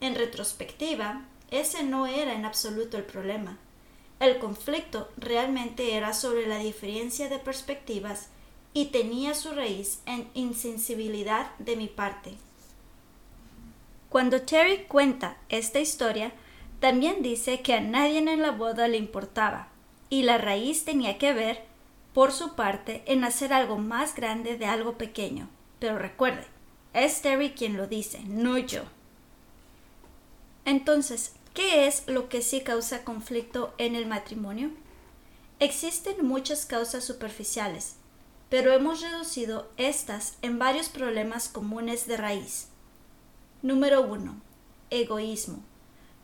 En 0.00 0.14
retrospectiva, 0.14 1.26
ese 1.50 1.82
no 1.82 2.06
era 2.06 2.34
en 2.34 2.44
absoluto 2.44 2.96
el 2.96 3.04
problema. 3.04 3.58
El 4.20 4.38
conflicto 4.38 5.08
realmente 5.16 5.94
era 5.94 6.12
sobre 6.12 6.46
la 6.46 6.58
diferencia 6.58 7.28
de 7.28 7.38
perspectivas 7.38 8.28
y 8.72 8.86
tenía 8.86 9.34
su 9.34 9.52
raíz 9.52 10.00
en 10.06 10.28
insensibilidad 10.34 11.54
de 11.58 11.76
mi 11.76 11.88
parte. 11.88 12.34
Cuando 14.08 14.42
Terry 14.42 14.84
cuenta 14.84 15.36
esta 15.48 15.80
historia, 15.80 16.32
también 16.80 17.22
dice 17.22 17.62
que 17.62 17.74
a 17.74 17.80
nadie 17.80 18.18
en 18.18 18.42
la 18.42 18.50
boda 18.50 18.88
le 18.88 18.96
importaba, 18.96 19.68
y 20.08 20.22
la 20.22 20.38
raíz 20.38 20.84
tenía 20.84 21.18
que 21.18 21.32
ver, 21.32 21.64
por 22.14 22.32
su 22.32 22.54
parte, 22.54 23.02
en 23.06 23.24
hacer 23.24 23.52
algo 23.52 23.78
más 23.78 24.14
grande 24.14 24.56
de 24.56 24.66
algo 24.66 24.96
pequeño. 24.96 25.48
Pero 25.78 25.98
recuerde, 25.98 26.44
es 26.94 27.20
Terry 27.20 27.50
quien 27.50 27.76
lo 27.76 27.86
dice, 27.86 28.20
no 28.24 28.56
yo. 28.58 28.82
Entonces, 30.66 31.32
¿qué 31.54 31.86
es 31.86 32.02
lo 32.08 32.28
que 32.28 32.42
sí 32.42 32.60
causa 32.60 33.04
conflicto 33.04 33.72
en 33.78 33.94
el 33.94 34.06
matrimonio? 34.06 34.70
Existen 35.60 36.26
muchas 36.26 36.66
causas 36.66 37.04
superficiales, 37.04 37.94
pero 38.50 38.72
hemos 38.72 39.00
reducido 39.00 39.70
estas 39.76 40.36
en 40.42 40.58
varios 40.58 40.88
problemas 40.88 41.48
comunes 41.48 42.08
de 42.08 42.16
raíz. 42.16 42.66
Número 43.62 44.02
1. 44.02 44.34
Egoísmo. 44.90 45.60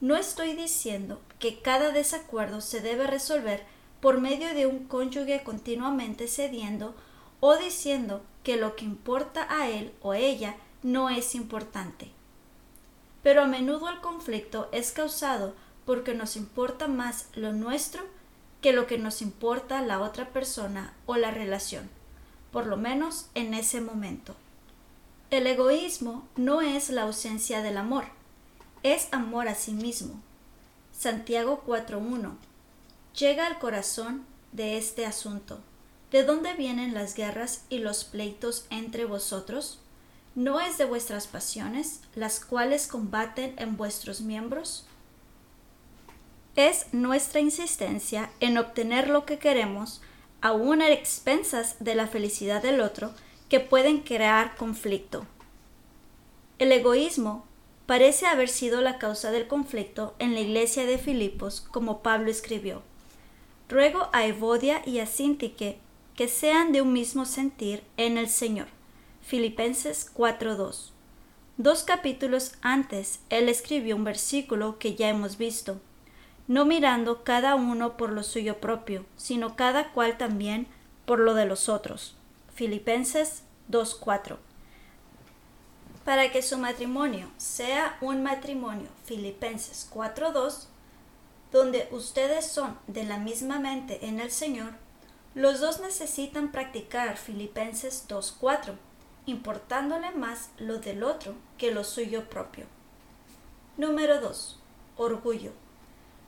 No 0.00 0.16
estoy 0.16 0.54
diciendo 0.54 1.20
que 1.38 1.60
cada 1.60 1.92
desacuerdo 1.92 2.60
se 2.60 2.80
debe 2.80 3.06
resolver 3.06 3.62
por 4.00 4.20
medio 4.20 4.52
de 4.54 4.66
un 4.66 4.88
cónyuge 4.88 5.44
continuamente 5.44 6.26
cediendo 6.26 6.96
o 7.38 7.56
diciendo 7.56 8.22
que 8.42 8.56
lo 8.56 8.74
que 8.74 8.86
importa 8.86 9.46
a 9.48 9.70
él 9.70 9.92
o 10.02 10.14
ella 10.14 10.56
no 10.82 11.10
es 11.10 11.36
importante. 11.36 12.10
Pero 13.22 13.42
a 13.42 13.46
menudo 13.46 13.88
el 13.88 14.00
conflicto 14.00 14.68
es 14.72 14.92
causado 14.92 15.54
porque 15.84 16.14
nos 16.14 16.36
importa 16.36 16.88
más 16.88 17.26
lo 17.34 17.52
nuestro 17.52 18.02
que 18.60 18.72
lo 18.72 18.86
que 18.86 18.98
nos 18.98 19.22
importa 19.22 19.82
la 19.82 20.00
otra 20.00 20.28
persona 20.28 20.94
o 21.06 21.16
la 21.16 21.30
relación 21.30 21.90
por 22.52 22.66
lo 22.66 22.76
menos 22.76 23.26
en 23.34 23.54
ese 23.54 23.80
momento. 23.80 24.36
El 25.30 25.46
egoísmo 25.46 26.28
no 26.36 26.60
es 26.60 26.90
la 26.90 27.02
ausencia 27.02 27.62
del 27.62 27.78
amor, 27.78 28.04
es 28.82 29.08
amor 29.10 29.48
a 29.48 29.54
sí 29.54 29.72
mismo. 29.72 30.20
Santiago 30.96 31.64
4.1 31.66 32.36
llega 33.18 33.46
al 33.46 33.58
corazón 33.58 34.26
de 34.52 34.76
este 34.76 35.06
asunto. 35.06 35.58
¿De 36.10 36.24
dónde 36.24 36.52
vienen 36.52 36.92
las 36.92 37.14
guerras 37.14 37.64
y 37.70 37.78
los 37.78 38.04
pleitos 38.04 38.66
entre 38.68 39.06
vosotros? 39.06 39.78
¿No 40.34 40.60
es 40.60 40.78
de 40.78 40.86
vuestras 40.86 41.26
pasiones, 41.26 42.00
las 42.14 42.42
cuales 42.42 42.86
combaten 42.86 43.54
en 43.58 43.76
vuestros 43.76 44.22
miembros? 44.22 44.86
Es 46.56 46.86
nuestra 46.92 47.40
insistencia 47.40 48.30
en 48.40 48.56
obtener 48.56 49.10
lo 49.10 49.26
que 49.26 49.38
queremos 49.38 50.00
aún 50.40 50.82
a 50.82 50.90
expensas 50.90 51.76
de 51.80 51.94
la 51.94 52.06
felicidad 52.06 52.62
del 52.62 52.80
otro, 52.80 53.12
que 53.48 53.60
pueden 53.60 54.00
crear 54.00 54.56
conflicto. 54.56 55.26
El 56.58 56.72
egoísmo 56.72 57.44
parece 57.86 58.26
haber 58.26 58.48
sido 58.48 58.80
la 58.80 58.98
causa 58.98 59.30
del 59.30 59.46
conflicto 59.46 60.14
en 60.18 60.32
la 60.32 60.40
iglesia 60.40 60.86
de 60.86 60.98
Filipos, 60.98 61.60
como 61.60 62.02
Pablo 62.02 62.30
escribió. 62.30 62.82
Ruego 63.68 64.08
a 64.12 64.26
Evodia 64.26 64.82
y 64.86 64.98
a 64.98 65.06
Sintique 65.06 65.78
que 66.16 66.28
sean 66.28 66.72
de 66.72 66.82
un 66.82 66.92
mismo 66.92 67.24
sentir 67.24 67.84
en 67.96 68.18
el 68.18 68.28
Señor. 68.28 68.68
Filipenses 69.22 70.10
4.2. 70.14 70.90
Dos 71.56 71.84
capítulos 71.84 72.52
antes, 72.60 73.20
él 73.30 73.48
escribió 73.48 73.96
un 73.96 74.04
versículo 74.04 74.78
que 74.78 74.94
ya 74.94 75.08
hemos 75.08 75.38
visto 75.38 75.80
no 76.48 76.64
mirando 76.64 77.24
cada 77.24 77.54
uno 77.54 77.96
por 77.96 78.10
lo 78.10 78.22
suyo 78.22 78.60
propio, 78.60 79.06
sino 79.16 79.56
cada 79.56 79.92
cual 79.92 80.18
también 80.18 80.66
por 81.06 81.18
lo 81.18 81.34
de 81.34 81.46
los 81.46 81.68
otros. 81.68 82.14
Filipenses 82.54 83.42
2.4. 83.70 84.36
Para 86.04 86.32
que 86.32 86.42
su 86.42 86.58
matrimonio 86.58 87.30
sea 87.36 87.96
un 88.00 88.22
matrimonio, 88.22 88.88
Filipenses 89.04 89.88
4.2, 89.92 90.66
donde 91.52 91.88
ustedes 91.92 92.46
son 92.46 92.76
de 92.86 93.04
la 93.04 93.18
misma 93.18 93.60
mente 93.60 94.06
en 94.06 94.20
el 94.20 94.30
Señor, 94.30 94.72
los 95.34 95.60
dos 95.60 95.80
necesitan 95.80 96.50
practicar 96.50 97.16
Filipenses 97.16 98.04
2.4, 98.08 98.74
importándole 99.26 100.10
más 100.12 100.50
lo 100.58 100.78
del 100.78 101.04
otro 101.04 101.34
que 101.58 101.70
lo 101.70 101.84
suyo 101.84 102.28
propio. 102.28 102.66
Número 103.76 104.20
2. 104.20 104.58
Orgullo. 104.96 105.52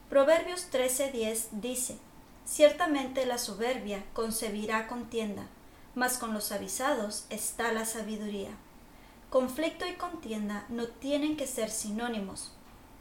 Proverbios 0.08 0.68
13:10 0.70 1.48
dice, 1.52 1.98
Ciertamente 2.44 3.26
la 3.26 3.38
soberbia 3.38 4.04
concebirá 4.12 4.86
contienda, 4.86 5.46
mas 5.94 6.18
con 6.18 6.34
los 6.34 6.52
avisados 6.52 7.26
está 7.30 7.72
la 7.72 7.84
sabiduría. 7.84 8.50
Conflicto 9.30 9.86
y 9.86 9.94
contienda 9.94 10.66
no 10.68 10.86
tienen 10.86 11.36
que 11.36 11.46
ser 11.46 11.70
sinónimos. 11.70 12.52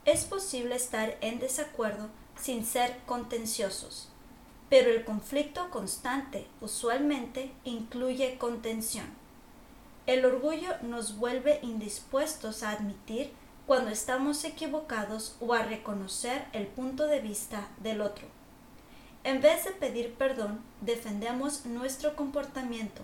Es 0.06 0.26
posible 0.26 0.76
estar 0.76 1.18
en 1.22 1.40
desacuerdo 1.40 2.10
sin 2.36 2.66
ser 2.66 2.98
contenciosos, 3.06 4.10
pero 4.70 4.90
el 4.90 5.06
conflicto 5.06 5.70
constante 5.70 6.48
usualmente 6.62 7.52
incluye 7.64 8.38
contención. 8.38 9.23
El 10.06 10.26
orgullo 10.26 10.76
nos 10.82 11.18
vuelve 11.18 11.60
indispuestos 11.62 12.62
a 12.62 12.72
admitir 12.72 13.32
cuando 13.66 13.90
estamos 13.90 14.44
equivocados 14.44 15.38
o 15.40 15.54
a 15.54 15.64
reconocer 15.64 16.46
el 16.52 16.68
punto 16.68 17.08
de 17.08 17.22
vista 17.22 17.70
del 17.82 18.02
otro. 18.02 18.28
En 19.24 19.40
vez 19.40 19.64
de 19.64 19.72
pedir 19.72 20.16
perdón, 20.16 20.62
defendemos 20.82 21.66
nuestro 21.66 22.18
comportamiento. 22.18 23.04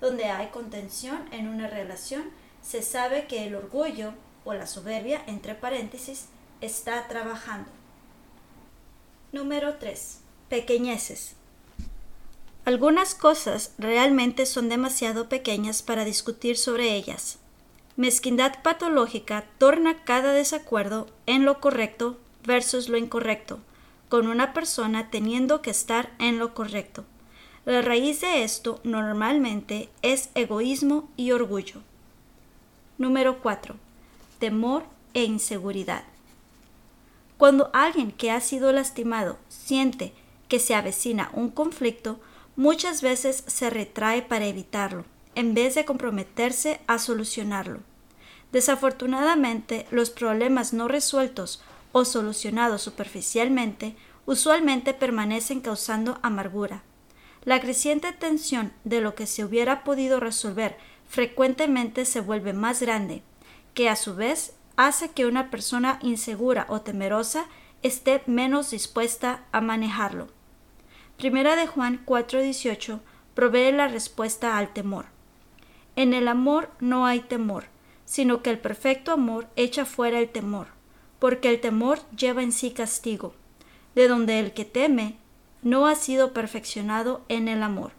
Donde 0.00 0.26
hay 0.26 0.48
contención 0.48 1.24
en 1.32 1.48
una 1.48 1.66
relación, 1.66 2.30
se 2.62 2.82
sabe 2.82 3.26
que 3.26 3.46
el 3.46 3.56
orgullo 3.56 4.12
o 4.44 4.54
la 4.54 4.68
soberbia, 4.68 5.24
entre 5.26 5.56
paréntesis, 5.56 6.26
está 6.60 7.08
trabajando. 7.08 7.70
Número 9.32 9.78
3. 9.78 10.20
Pequeñeces. 10.48 11.34
Algunas 12.66 13.14
cosas 13.14 13.70
realmente 13.78 14.44
son 14.44 14.68
demasiado 14.68 15.28
pequeñas 15.28 15.84
para 15.84 16.04
discutir 16.04 16.56
sobre 16.56 16.96
ellas. 16.96 17.38
Mezquindad 17.96 18.60
patológica 18.64 19.46
torna 19.58 20.02
cada 20.02 20.32
desacuerdo 20.32 21.06
en 21.26 21.44
lo 21.44 21.60
correcto 21.60 22.18
versus 22.44 22.88
lo 22.88 22.96
incorrecto, 22.96 23.60
con 24.08 24.26
una 24.26 24.52
persona 24.52 25.12
teniendo 25.12 25.62
que 25.62 25.70
estar 25.70 26.10
en 26.18 26.40
lo 26.40 26.54
correcto. 26.54 27.04
La 27.66 27.82
raíz 27.82 28.20
de 28.20 28.42
esto 28.42 28.80
normalmente 28.82 29.88
es 30.02 30.30
egoísmo 30.34 31.08
y 31.16 31.30
orgullo. 31.30 31.82
Número 32.98 33.38
4. 33.42 33.76
Temor 34.40 34.82
e 35.14 35.22
inseguridad. 35.22 36.02
Cuando 37.38 37.70
alguien 37.72 38.10
que 38.10 38.32
ha 38.32 38.40
sido 38.40 38.72
lastimado 38.72 39.38
siente 39.48 40.12
que 40.48 40.58
se 40.58 40.74
avecina 40.74 41.30
un 41.32 41.50
conflicto, 41.50 42.18
muchas 42.56 43.02
veces 43.02 43.44
se 43.46 43.70
retrae 43.70 44.22
para 44.22 44.46
evitarlo, 44.46 45.04
en 45.34 45.54
vez 45.54 45.74
de 45.74 45.84
comprometerse 45.84 46.80
a 46.86 46.98
solucionarlo. 46.98 47.80
Desafortunadamente, 48.52 49.86
los 49.90 50.10
problemas 50.10 50.72
no 50.72 50.88
resueltos 50.88 51.62
o 51.92 52.04
solucionados 52.04 52.82
superficialmente 52.82 53.96
usualmente 54.24 54.94
permanecen 54.94 55.60
causando 55.60 56.18
amargura. 56.22 56.82
La 57.44 57.60
creciente 57.60 58.12
tensión 58.12 58.72
de 58.84 59.00
lo 59.00 59.14
que 59.14 59.26
se 59.26 59.44
hubiera 59.44 59.84
podido 59.84 60.18
resolver 60.18 60.76
frecuentemente 61.08 62.04
se 62.04 62.20
vuelve 62.20 62.52
más 62.52 62.80
grande, 62.80 63.22
que 63.74 63.88
a 63.88 63.94
su 63.94 64.16
vez 64.16 64.54
hace 64.76 65.10
que 65.10 65.26
una 65.26 65.50
persona 65.50 65.98
insegura 66.02 66.66
o 66.68 66.80
temerosa 66.80 67.46
esté 67.82 68.22
menos 68.26 68.70
dispuesta 68.70 69.44
a 69.52 69.60
manejarlo. 69.60 70.35
Primera 71.16 71.56
de 71.56 71.66
Juan 71.66 72.02
4:18 72.04 73.00
provee 73.34 73.72
la 73.72 73.88
respuesta 73.88 74.58
al 74.58 74.74
temor. 74.74 75.06
En 75.96 76.12
el 76.12 76.28
amor 76.28 76.70
no 76.78 77.06
hay 77.06 77.20
temor, 77.20 77.64
sino 78.04 78.42
que 78.42 78.50
el 78.50 78.58
perfecto 78.58 79.12
amor 79.12 79.48
echa 79.56 79.86
fuera 79.86 80.18
el 80.18 80.28
temor, 80.28 80.66
porque 81.18 81.48
el 81.48 81.60
temor 81.60 82.00
lleva 82.14 82.42
en 82.42 82.52
sí 82.52 82.70
castigo, 82.70 83.34
de 83.94 84.08
donde 84.08 84.40
el 84.40 84.52
que 84.52 84.66
teme 84.66 85.16
no 85.62 85.86
ha 85.86 85.94
sido 85.94 86.34
perfeccionado 86.34 87.22
en 87.30 87.48
el 87.48 87.62
amor. 87.62 87.92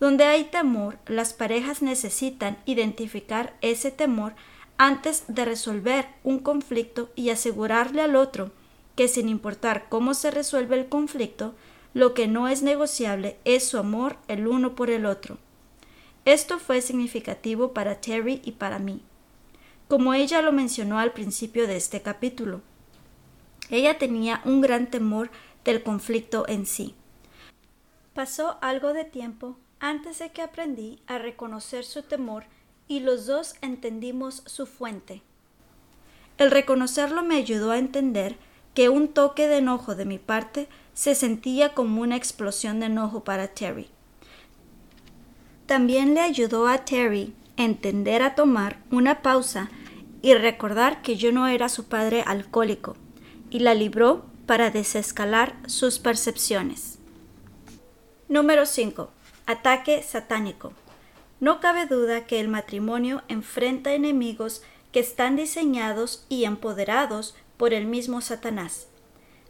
Donde 0.00 0.24
hay 0.24 0.44
temor, 0.44 0.98
las 1.06 1.34
parejas 1.34 1.82
necesitan 1.82 2.56
identificar 2.64 3.54
ese 3.60 3.90
temor 3.90 4.34
antes 4.78 5.24
de 5.28 5.44
resolver 5.44 6.08
un 6.24 6.38
conflicto 6.38 7.10
y 7.14 7.28
asegurarle 7.28 8.00
al 8.00 8.16
otro 8.16 8.52
que 8.96 9.06
sin 9.06 9.28
importar 9.28 9.86
cómo 9.88 10.14
se 10.14 10.30
resuelve 10.30 10.78
el 10.78 10.88
conflicto, 10.88 11.54
lo 11.94 12.14
que 12.14 12.26
no 12.26 12.48
es 12.48 12.62
negociable 12.62 13.36
es 13.44 13.64
su 13.64 13.78
amor 13.78 14.16
el 14.28 14.46
uno 14.46 14.74
por 14.74 14.90
el 14.90 15.06
otro. 15.06 15.38
Esto 16.24 16.58
fue 16.58 16.80
significativo 16.80 17.72
para 17.72 18.00
Terry 18.00 18.40
y 18.44 18.52
para 18.52 18.78
mí, 18.78 19.02
como 19.88 20.14
ella 20.14 20.40
lo 20.40 20.52
mencionó 20.52 20.98
al 20.98 21.12
principio 21.12 21.66
de 21.66 21.76
este 21.76 22.00
capítulo. 22.00 22.60
Ella 23.70 23.98
tenía 23.98 24.40
un 24.44 24.60
gran 24.60 24.90
temor 24.90 25.30
del 25.64 25.82
conflicto 25.82 26.46
en 26.48 26.66
sí. 26.66 26.94
Pasó 28.14 28.58
algo 28.60 28.92
de 28.92 29.04
tiempo 29.04 29.56
antes 29.80 30.18
de 30.18 30.30
que 30.30 30.42
aprendí 30.42 31.00
a 31.06 31.18
reconocer 31.18 31.84
su 31.84 32.02
temor 32.02 32.44
y 32.86 33.00
los 33.00 33.26
dos 33.26 33.54
entendimos 33.62 34.42
su 34.46 34.66
fuente. 34.66 35.22
El 36.38 36.50
reconocerlo 36.50 37.22
me 37.22 37.36
ayudó 37.36 37.72
a 37.72 37.78
entender 37.78 38.36
que 38.74 38.88
un 38.88 39.08
toque 39.08 39.48
de 39.48 39.58
enojo 39.58 39.94
de 39.94 40.04
mi 40.04 40.18
parte 40.18 40.68
se 40.94 41.14
sentía 41.14 41.74
como 41.74 42.02
una 42.02 42.16
explosión 42.16 42.80
de 42.80 42.86
enojo 42.86 43.24
para 43.24 43.48
Terry. 43.48 43.88
También 45.66 46.14
le 46.14 46.20
ayudó 46.20 46.66
a 46.66 46.84
Terry 46.84 47.34
entender 47.56 48.22
a 48.22 48.34
tomar 48.34 48.78
una 48.90 49.22
pausa 49.22 49.70
y 50.22 50.34
recordar 50.34 51.02
que 51.02 51.16
yo 51.16 51.32
no 51.32 51.48
era 51.48 51.68
su 51.68 51.84
padre 51.84 52.22
alcohólico, 52.26 52.96
y 53.50 53.60
la 53.60 53.74
libró 53.74 54.24
para 54.46 54.70
desescalar 54.70 55.56
sus 55.66 55.98
percepciones. 55.98 56.98
Número 58.28 58.66
5. 58.66 59.10
Ataque 59.46 60.02
satánico. 60.02 60.72
No 61.40 61.60
cabe 61.60 61.86
duda 61.86 62.26
que 62.26 62.40
el 62.40 62.48
matrimonio 62.48 63.22
enfrenta 63.28 63.94
enemigos 63.94 64.62
que 64.92 65.00
están 65.00 65.36
diseñados 65.36 66.24
y 66.28 66.44
empoderados 66.44 67.34
por 67.56 67.74
el 67.74 67.86
mismo 67.86 68.20
Satanás. 68.20 68.88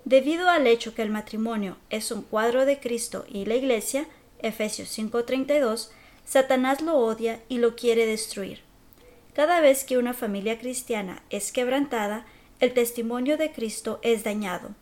Debido 0.04 0.48
al 0.48 0.66
hecho 0.66 0.94
que 0.94 1.02
el 1.02 1.10
matrimonio 1.10 1.76
es 1.88 2.10
un 2.10 2.22
cuadro 2.22 2.66
de 2.66 2.80
Cristo 2.80 3.24
y 3.28 3.44
la 3.44 3.54
Iglesia, 3.54 4.06
Efesios 4.40 4.88
5:32, 4.88 5.90
Satanás 6.24 6.80
lo 6.80 6.96
odia 6.96 7.40
y 7.48 7.58
lo 7.58 7.76
quiere 7.76 8.06
destruir. 8.06 8.60
Cada 9.32 9.60
vez 9.60 9.84
que 9.84 9.98
una 9.98 10.12
familia 10.12 10.58
cristiana 10.58 11.22
es 11.30 11.52
quebrantada, 11.52 12.26
el 12.60 12.74
testimonio 12.74 13.36
de 13.36 13.52
Cristo 13.52 13.98
es 14.02 14.24
dañado. 14.24 14.74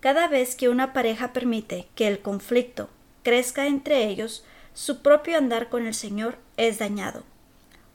Cada 0.00 0.26
vez 0.28 0.56
que 0.56 0.68
una 0.68 0.92
pareja 0.92 1.32
permite 1.32 1.88
que 1.94 2.08
el 2.08 2.20
conflicto 2.20 2.88
crezca 3.22 3.66
entre 3.66 4.06
ellos, 4.06 4.44
su 4.72 5.02
propio 5.02 5.36
andar 5.36 5.68
con 5.68 5.86
el 5.86 5.94
Señor 5.94 6.38
es 6.56 6.78
dañado. 6.78 7.24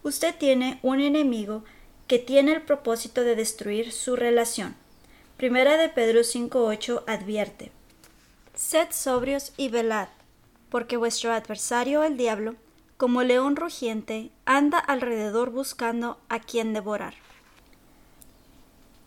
Usted 0.04 0.36
tiene 0.36 0.80
un 0.82 1.00
enemigo 1.00 1.64
que 2.08 2.20
tiene 2.20 2.54
el 2.54 2.62
propósito 2.64 3.24
de 3.24 3.36
destruir 3.36 3.92
su 3.92 4.16
relación. 4.16 4.76
Primera 5.42 5.76
de 5.76 5.90
Pedro 5.90 6.20
5.8 6.20 7.02
advierte 7.08 7.72
Sed 8.54 8.90
sobrios 8.92 9.54
y 9.58 9.70
velad, 9.70 10.08
porque 10.70 10.98
vuestro 10.98 11.34
adversario 11.34 12.04
el 12.04 12.16
diablo, 12.16 12.58
como 12.98 13.24
león 13.24 13.56
rugiente, 13.56 14.30
anda 14.46 14.78
alrededor 14.78 15.50
buscando 15.50 16.20
a 16.30 16.38
quien 16.38 16.74
devorar. 16.74 17.16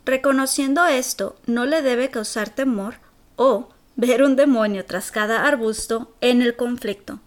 Reconociendo 0.05 0.85
esto, 0.87 1.37
no 1.47 1.66
le 1.66 1.83
debe 1.83 2.11
causar 2.11 2.51
temor 2.51 2.97
o 3.37 3.68
ver 3.94 4.25
un 4.25 4.35
demonio 4.35 4.85
tras 4.85 5.12
cada 5.12 5.47
arbusto 5.47 6.16
en 6.20 6.42
el 6.42 6.57
conflicto, 6.57 7.20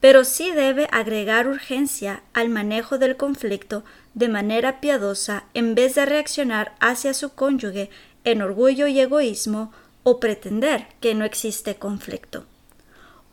pero 0.00 0.24
sí 0.24 0.52
debe 0.52 0.88
agregar 0.90 1.48
urgencia 1.48 2.22
al 2.32 2.48
manejo 2.48 2.96
del 2.96 3.18
conflicto 3.18 3.84
de 4.14 4.28
manera 4.30 4.80
piadosa 4.80 5.44
en 5.52 5.74
vez 5.74 5.96
de 5.96 6.06
reaccionar 6.06 6.74
hacia 6.80 7.12
su 7.12 7.34
cónyuge 7.34 7.90
en 8.24 8.42
orgullo 8.42 8.86
y 8.86 9.00
egoísmo 9.00 9.72
o 10.02 10.20
pretender 10.20 10.88
que 11.00 11.14
no 11.14 11.24
existe 11.24 11.76
conflicto. 11.76 12.44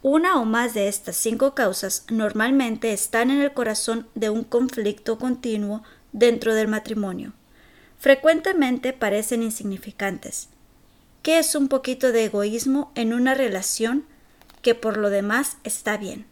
Una 0.04 0.39
o 0.39 0.45
más 0.45 0.73
de 0.73 0.88
estas 0.88 1.15
cinco 1.15 1.54
causas 1.54 2.06
normalmente 2.10 2.91
están 2.91 3.30
en 3.30 3.41
el 3.41 3.54
corazón 3.54 4.08
de 4.15 4.30
un 4.30 4.43
conflicto 4.43 5.17
continuo 5.17 5.84
dentro 6.12 6.56
del 6.56 6.67
matrimonio. 6.67 7.34
Frecuentemente 7.99 8.93
parecen 8.93 9.43
insignificantes, 9.43 10.49
¿Qué 11.21 11.38
es 11.38 11.54
un 11.54 11.67
poquito 11.67 12.12
de 12.12 12.25
egoísmo 12.25 12.91
en 12.95 13.13
una 13.13 13.36
relación 13.36 14.06
que 14.63 14.73
por 14.73 14.97
lo 14.97 15.12
demás 15.12 15.58
está 15.63 15.95
bien? 15.97 16.25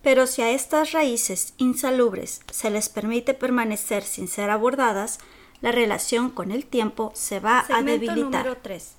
Pero 0.00 0.28
si 0.28 0.42
a 0.42 0.50
estas 0.50 0.92
raíces 0.92 1.54
insalubres 1.56 2.40
se 2.52 2.70
les 2.70 2.88
permite 2.88 3.34
permanecer 3.34 4.04
sin 4.04 4.28
ser 4.28 4.50
abordadas, 4.50 5.18
la 5.62 5.72
relación 5.72 6.28
con 6.28 6.50
el 6.50 6.66
tiempo 6.66 7.12
se 7.14 7.40
va 7.40 7.64
a 7.70 7.82
debilitar. 7.82 8.44
Número 8.44 8.58
3. 8.60 8.94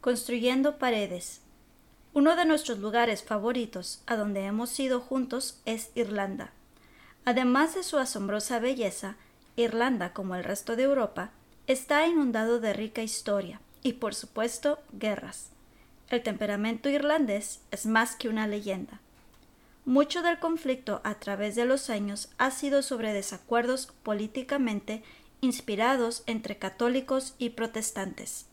Construyendo 0.00 0.78
paredes. 0.78 1.42
Uno 2.14 2.34
de 2.34 2.46
nuestros 2.46 2.78
lugares 2.78 3.22
favoritos 3.22 4.02
a 4.06 4.16
donde 4.16 4.40
hemos 4.44 4.80
ido 4.80 5.00
juntos 5.00 5.60
es 5.66 5.90
Irlanda. 5.94 6.50
Además 7.26 7.74
de 7.74 7.82
su 7.82 7.98
asombrosa 7.98 8.58
belleza, 8.58 9.16
Irlanda, 9.54 10.14
como 10.14 10.34
el 10.34 10.44
resto 10.44 10.76
de 10.76 10.84
Europa, 10.84 11.30
está 11.66 12.06
inundado 12.06 12.58
de 12.58 12.72
rica 12.72 13.02
historia 13.02 13.60
y 13.82 13.94
por 13.94 14.14
supuesto 14.14 14.78
guerras. 14.92 15.50
El 16.08 16.22
temperamento 16.22 16.88
irlandés 16.88 17.60
es 17.70 17.84
más 17.84 18.16
que 18.16 18.30
una 18.30 18.46
leyenda. 18.46 19.00
Mucho 19.84 20.22
del 20.22 20.38
conflicto 20.38 21.02
a 21.04 21.16
través 21.16 21.54
de 21.54 21.66
los 21.66 21.90
años 21.90 22.30
ha 22.38 22.50
sido 22.50 22.82
sobre 22.82 23.12
desacuerdos 23.12 23.92
políticamente 24.02 25.02
inspirados 25.40 26.24
entre 26.26 26.58
católicos 26.58 27.34
y 27.38 27.50
protestantes. 27.50 28.46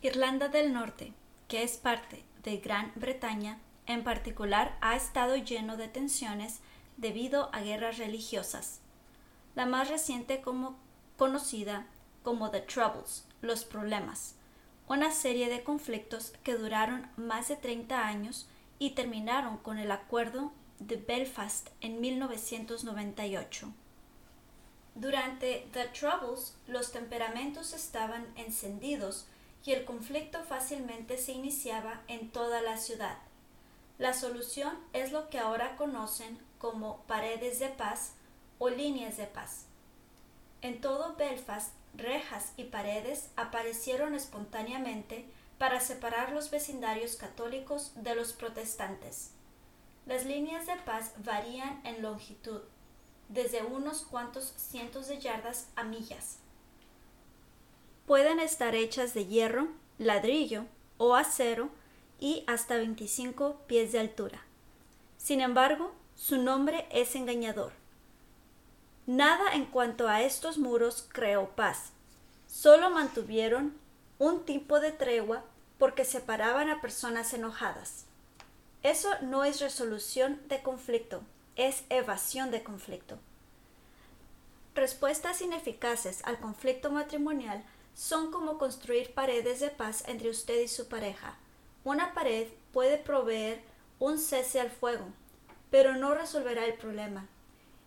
Irlanda 0.00 0.48
del 0.48 0.72
Norte, 0.72 1.12
que 1.48 1.62
es 1.62 1.76
parte 1.76 2.22
de 2.44 2.58
Gran 2.58 2.92
Bretaña, 2.94 3.58
en 3.86 4.04
particular 4.04 4.78
ha 4.80 4.96
estado 4.96 5.36
lleno 5.36 5.76
de 5.76 5.88
tensiones 5.88 6.60
debido 6.96 7.50
a 7.52 7.60
guerras 7.60 7.98
religiosas. 7.98 8.80
La 9.54 9.66
más 9.66 9.88
reciente 9.88 10.40
como 10.40 10.76
conocida 11.16 11.86
como 12.22 12.50
The 12.50 12.60
Troubles, 12.60 13.26
los 13.42 13.64
problemas, 13.64 14.36
una 14.88 15.10
serie 15.10 15.48
de 15.48 15.64
conflictos 15.64 16.32
que 16.42 16.54
duraron 16.54 17.08
más 17.16 17.48
de 17.48 17.56
30 17.56 18.06
años 18.06 18.48
y 18.78 18.90
terminaron 18.90 19.58
con 19.58 19.78
el 19.78 19.90
Acuerdo 19.90 20.52
de 20.78 20.96
Belfast 20.96 21.70
en 21.80 22.00
1998. 22.00 23.72
Durante 24.94 25.68
The 25.72 25.88
Troubles, 25.88 26.54
los 26.68 26.92
temperamentos 26.92 27.72
estaban 27.72 28.26
encendidos 28.36 29.26
y 29.64 29.72
el 29.72 29.84
conflicto 29.84 30.42
fácilmente 30.44 31.18
se 31.18 31.32
iniciaba 31.32 32.02
en 32.06 32.30
toda 32.30 32.62
la 32.62 32.76
ciudad. 32.76 33.18
La 33.98 34.12
solución 34.12 34.78
es 34.92 35.10
lo 35.10 35.30
que 35.30 35.38
ahora 35.38 35.76
conocen 35.76 36.38
como 36.58 36.98
paredes 37.06 37.58
de 37.58 37.68
paz 37.68 38.12
o 38.58 38.68
líneas 38.68 39.16
de 39.16 39.26
paz. 39.26 39.66
En 40.62 40.80
todo 40.80 41.16
Belfast 41.16 41.72
rejas 41.96 42.52
y 42.56 42.64
paredes 42.64 43.30
aparecieron 43.36 44.14
espontáneamente 44.14 45.26
para 45.58 45.80
separar 45.80 46.32
los 46.32 46.50
vecindarios 46.50 47.16
católicos 47.16 47.92
de 47.96 48.14
los 48.14 48.32
protestantes. 48.32 49.30
Las 50.06 50.24
líneas 50.24 50.66
de 50.66 50.76
paz 50.76 51.12
varían 51.18 51.80
en 51.84 52.02
longitud, 52.02 52.60
desde 53.28 53.62
unos 53.62 54.02
cuantos 54.02 54.52
cientos 54.56 55.08
de 55.08 55.18
yardas 55.18 55.68
a 55.76 55.84
millas. 55.84 56.38
Pueden 58.06 58.38
estar 58.38 58.74
hechas 58.74 59.14
de 59.14 59.26
hierro, 59.26 59.68
ladrillo 59.98 60.66
o 60.98 61.14
acero 61.14 61.70
y 62.20 62.44
hasta 62.46 62.76
25 62.76 63.56
pies 63.66 63.92
de 63.92 64.00
altura. 64.00 64.44
Sin 65.16 65.40
embargo, 65.40 65.92
su 66.16 66.38
nombre 66.38 66.86
es 66.90 67.16
engañador. 67.16 67.72
Nada 69.06 69.54
en 69.54 69.66
cuanto 69.66 70.08
a 70.08 70.22
estos 70.22 70.58
muros 70.58 71.06
creó 71.12 71.50
paz. 71.50 71.90
Solo 72.46 72.90
mantuvieron 72.90 73.74
un 74.18 74.44
tipo 74.44 74.80
de 74.80 74.92
tregua 74.92 75.44
porque 75.78 76.04
separaban 76.04 76.70
a 76.70 76.80
personas 76.80 77.34
enojadas. 77.34 78.04
Eso 78.82 79.08
no 79.22 79.44
es 79.44 79.60
resolución 79.60 80.40
de 80.48 80.62
conflicto, 80.62 81.22
es 81.56 81.84
evasión 81.88 82.50
de 82.50 82.62
conflicto. 82.62 83.18
Respuestas 84.74 85.40
ineficaces 85.40 86.24
al 86.24 86.40
conflicto 86.40 86.90
matrimonial 86.90 87.64
son 87.94 88.32
como 88.32 88.58
construir 88.58 89.14
paredes 89.14 89.60
de 89.60 89.70
paz 89.70 90.02
entre 90.08 90.30
usted 90.30 90.60
y 90.60 90.68
su 90.68 90.88
pareja. 90.88 91.36
Una 91.84 92.12
pared 92.12 92.48
puede 92.72 92.98
proveer 92.98 93.62
un 94.00 94.18
cese 94.18 94.60
al 94.60 94.70
fuego, 94.70 95.04
pero 95.70 95.94
no 95.94 96.14
resolverá 96.14 96.64
el 96.64 96.74
problema. 96.74 97.28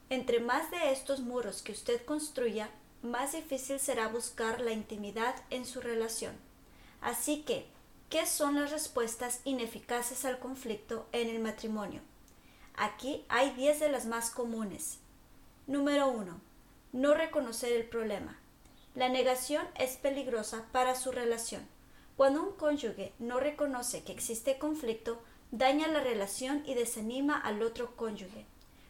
Entre 0.10 0.40
más 0.40 0.72
de 0.72 0.92
estos 0.92 1.20
muros 1.20 1.62
que 1.62 1.74
usted 1.74 2.06
construya, 2.06 2.70
más 3.02 3.34
difícil 3.34 3.80
será 3.80 4.08
buscar 4.08 4.62
la 4.62 4.72
intimidad 4.72 5.36
en 5.50 5.66
su 5.66 5.82
relación. 5.82 6.36
Así 7.02 7.44
que, 7.44 7.66
¿qué 8.10 8.26
son 8.26 8.56
las 8.56 8.72
respuestas 8.72 9.42
ineficaces 9.44 10.24
al 10.24 10.40
conflicto 10.40 11.08
en 11.12 11.28
el 11.28 11.40
matrimonio? 11.40 12.02
Aquí 12.80 13.26
hay 13.28 13.50
10 13.56 13.80
de 13.80 13.90
las 13.90 14.06
más 14.06 14.30
comunes. 14.30 15.00
Número 15.66 16.10
1. 16.10 16.40
No 16.94 17.14
reconocer 17.16 17.74
el 17.74 17.86
problema. 17.86 18.38
La 18.94 19.10
negación 19.10 19.66
es 19.74 19.98
peligrosa 19.98 20.64
para 20.72 20.94
su 20.94 21.12
relación. 21.12 21.68
Cuando 22.16 22.44
un 22.44 22.54
cónyuge 22.54 23.14
no 23.18 23.40
reconoce 23.40 24.04
que 24.04 24.12
existe 24.12 24.60
conflicto, 24.60 25.20
daña 25.50 25.88
la 25.88 26.02
relación 26.02 26.62
y 26.68 26.76
desanima 26.76 27.36
al 27.36 27.64
otro 27.64 27.96
cónyuge. 27.96 28.46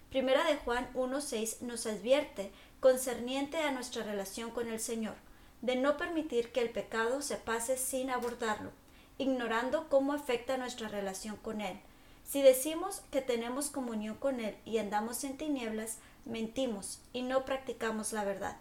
Primera 0.10 0.43
de 0.43 0.58
Juan 0.58 0.89
1.6 0.93 1.62
nos 1.62 1.86
advierte, 1.86 2.52
concerniente 2.82 3.60
a 3.60 3.71
nuestra 3.71 4.04
relación 4.04 4.52
con 4.52 4.67
el 4.67 4.82
Señor, 4.82 5.15
de 5.62 5.78
no 5.78 5.95
permitir 5.95 6.52
que 6.52 6.60
el 6.60 6.71
pecado 6.71 7.21
se 7.21 7.38
pase 7.38 7.78
sin 7.78 8.10
abordarlo, 8.10 8.71
ignorando 9.17 9.88
cómo 9.88 10.12
afecta 10.12 10.58
nuestra 10.58 10.89
relación 10.89 11.38
con 11.38 11.62
Él. 11.62 11.80
Si 12.27 12.41
decimos 12.41 13.01
que 13.09 13.21
tenemos 13.21 13.69
comunión 13.69 14.15
con 14.15 14.41
Él 14.41 14.55
y 14.65 14.79
andamos 14.79 15.23
en 15.23 15.37
tinieblas, 15.37 15.99
mentimos 16.25 16.99
y 17.13 17.21
no 17.21 17.45
practicamos 17.45 18.11
la 18.11 18.25
verdad. 18.25 18.57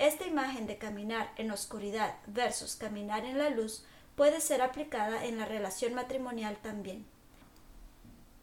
Esta 0.00 0.26
imagen 0.26 0.66
de 0.66 0.78
caminar 0.78 1.30
en 1.36 1.52
oscuridad 1.52 2.16
versus 2.26 2.74
caminar 2.74 3.24
en 3.24 3.38
la 3.38 3.50
luz 3.50 3.84
puede 4.16 4.40
ser 4.40 4.62
aplicada 4.62 5.24
en 5.26 5.38
la 5.38 5.44
relación 5.44 5.94
matrimonial 5.94 6.56
también. 6.60 7.06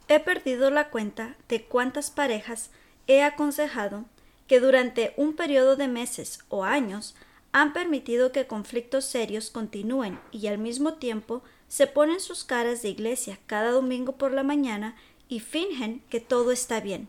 He 0.07 0.21
perdido 0.21 0.71
la 0.71 0.89
cuenta 0.89 1.35
de 1.49 1.65
cuántas 1.65 2.09
parejas 2.09 2.69
he 3.07 3.23
aconsejado 3.23 4.05
que 4.47 4.61
durante 4.61 5.13
un 5.17 5.35
periodo 5.35 5.75
de 5.75 5.89
meses 5.89 6.39
o 6.47 6.63
años 6.63 7.15
han 7.51 7.73
permitido 7.73 8.31
que 8.31 8.47
conflictos 8.47 9.03
serios 9.03 9.49
continúen 9.49 10.19
y 10.31 10.47
al 10.47 10.59
mismo 10.59 10.93
tiempo 10.93 11.41
se 11.67 11.87
ponen 11.87 12.19
sus 12.19 12.43
caras 12.43 12.81
de 12.81 12.89
iglesia 12.89 13.39
cada 13.47 13.71
domingo 13.71 14.13
por 14.13 14.31
la 14.31 14.43
mañana 14.43 14.95
y 15.27 15.39
fingen 15.39 16.01
que 16.09 16.19
todo 16.19 16.51
está 16.51 16.79
bien. 16.79 17.07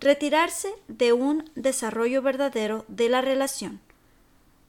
Retirarse 0.00 0.72
de 0.88 1.12
un 1.12 1.50
desarrollo 1.54 2.22
verdadero 2.22 2.84
de 2.88 3.08
la 3.08 3.20
relación. 3.20 3.80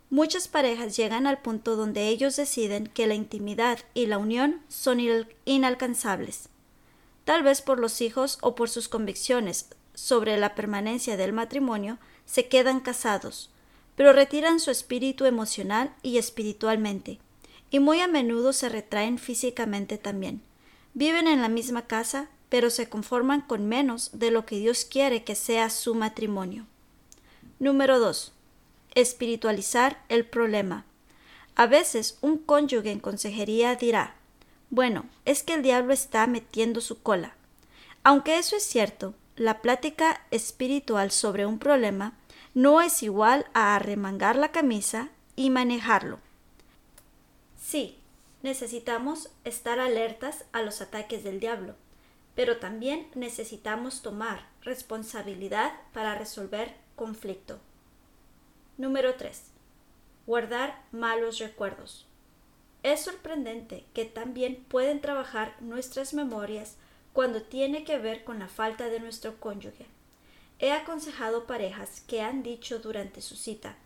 Muchas 0.09 0.47
parejas 0.47 0.95
llegan 0.95 1.25
al 1.25 1.39
punto 1.41 1.75
donde 1.75 2.07
ellos 2.09 2.35
deciden 2.35 2.85
que 2.87 3.07
la 3.07 3.15
intimidad 3.15 3.79
y 3.95 4.05
la 4.05 4.19
unión 4.19 4.61
son 4.67 4.99
inalcanzables, 5.45 6.49
tal 7.25 7.41
vez 7.41 7.61
por 7.61 7.79
los 7.79 7.99
hijos 7.99 8.37
o 8.41 8.53
por 8.53 8.69
sus 8.69 8.87
convicciones 8.87 9.69
sobre 9.95 10.37
la 10.37 10.53
permanencia 10.53 11.17
del 11.17 11.33
matrimonio, 11.33 11.97
se 12.25 12.47
quedan 12.47 12.79
casados, 12.79 13.49
pero 13.95 14.13
retiran 14.13 14.59
su 14.59 14.71
espíritu 14.71 15.25
emocional 15.25 15.93
y 16.03 16.17
espiritualmente, 16.17 17.19
y 17.73 17.79
muy 17.79 18.01
a 18.01 18.07
menudo 18.07 18.53
se 18.53 18.69
retraen 18.69 19.17
físicamente 19.17 19.97
también. 19.97 20.43
Viven 20.93 21.27
en 21.27 21.41
la 21.41 21.49
misma 21.49 21.87
casa, 21.87 22.29
pero 22.49 22.69
se 22.69 22.87
conforman 22.87 23.41
con 23.41 23.67
menos 23.67 24.11
de 24.13 24.29
lo 24.29 24.45
que 24.45 24.57
Dios 24.57 24.85
quiere 24.85 25.23
que 25.23 25.33
sea 25.33 25.71
su 25.71 25.95
matrimonio. 25.95 26.67
Número 27.57 27.99
2. 27.99 28.31
Espiritualizar 28.93 30.03
el 30.07 30.23
problema. 30.23 30.85
A 31.55 31.65
veces 31.65 32.19
un 32.21 32.37
cónyuge 32.37 32.91
en 32.91 32.99
consejería 32.99 33.75
dirá, 33.75 34.17
bueno, 34.69 35.05
es 35.25 35.41
que 35.41 35.55
el 35.55 35.63
diablo 35.63 35.93
está 35.93 36.27
metiendo 36.27 36.79
su 36.79 37.01
cola. 37.01 37.33
Aunque 38.03 38.37
eso 38.37 38.55
es 38.55 38.63
cierto, 38.63 39.15
la 39.35 39.63
plática 39.63 40.21
espiritual 40.29 41.09
sobre 41.09 41.47
un 41.47 41.57
problema 41.57 42.13
no 42.53 42.81
es 42.81 43.01
igual 43.01 43.47
a 43.55 43.75
arremangar 43.75 44.35
la 44.35 44.51
camisa 44.51 45.09
y 45.35 45.49
manejarlo. 45.49 46.19
Sí, 47.73 47.97
necesitamos 48.43 49.31
estar 49.45 49.79
alertas 49.79 50.45
a 50.51 50.61
los 50.61 50.79
ataques 50.79 51.23
del 51.23 51.39
diablo, 51.39 51.73
pero 52.35 52.57
también 52.57 53.07
necesitamos 53.15 54.03
tomar 54.03 54.47
responsabilidad 54.61 55.71
para 55.91 56.13
resolver 56.13 56.75
conflicto. 56.95 57.59
Número 58.77 59.15
3. 59.15 59.45
Guardar 60.27 60.83
malos 60.91 61.39
recuerdos. 61.39 62.05
Es 62.83 63.01
sorprendente 63.01 63.87
que 63.95 64.05
también 64.05 64.63
pueden 64.67 65.01
trabajar 65.01 65.55
nuestras 65.59 66.13
memorias 66.13 66.77
cuando 67.11 67.41
tiene 67.41 67.83
que 67.83 67.97
ver 67.97 68.23
con 68.23 68.37
la 68.37 68.49
falta 68.49 68.87
de 68.89 68.99
nuestro 68.99 69.39
cónyuge. 69.39 69.87
He 70.59 70.71
aconsejado 70.73 71.47
parejas 71.47 72.01
que 72.01 72.21
han 72.21 72.43
dicho 72.43 72.77
durante 72.77 73.19
su 73.21 73.35
cita, 73.35 73.77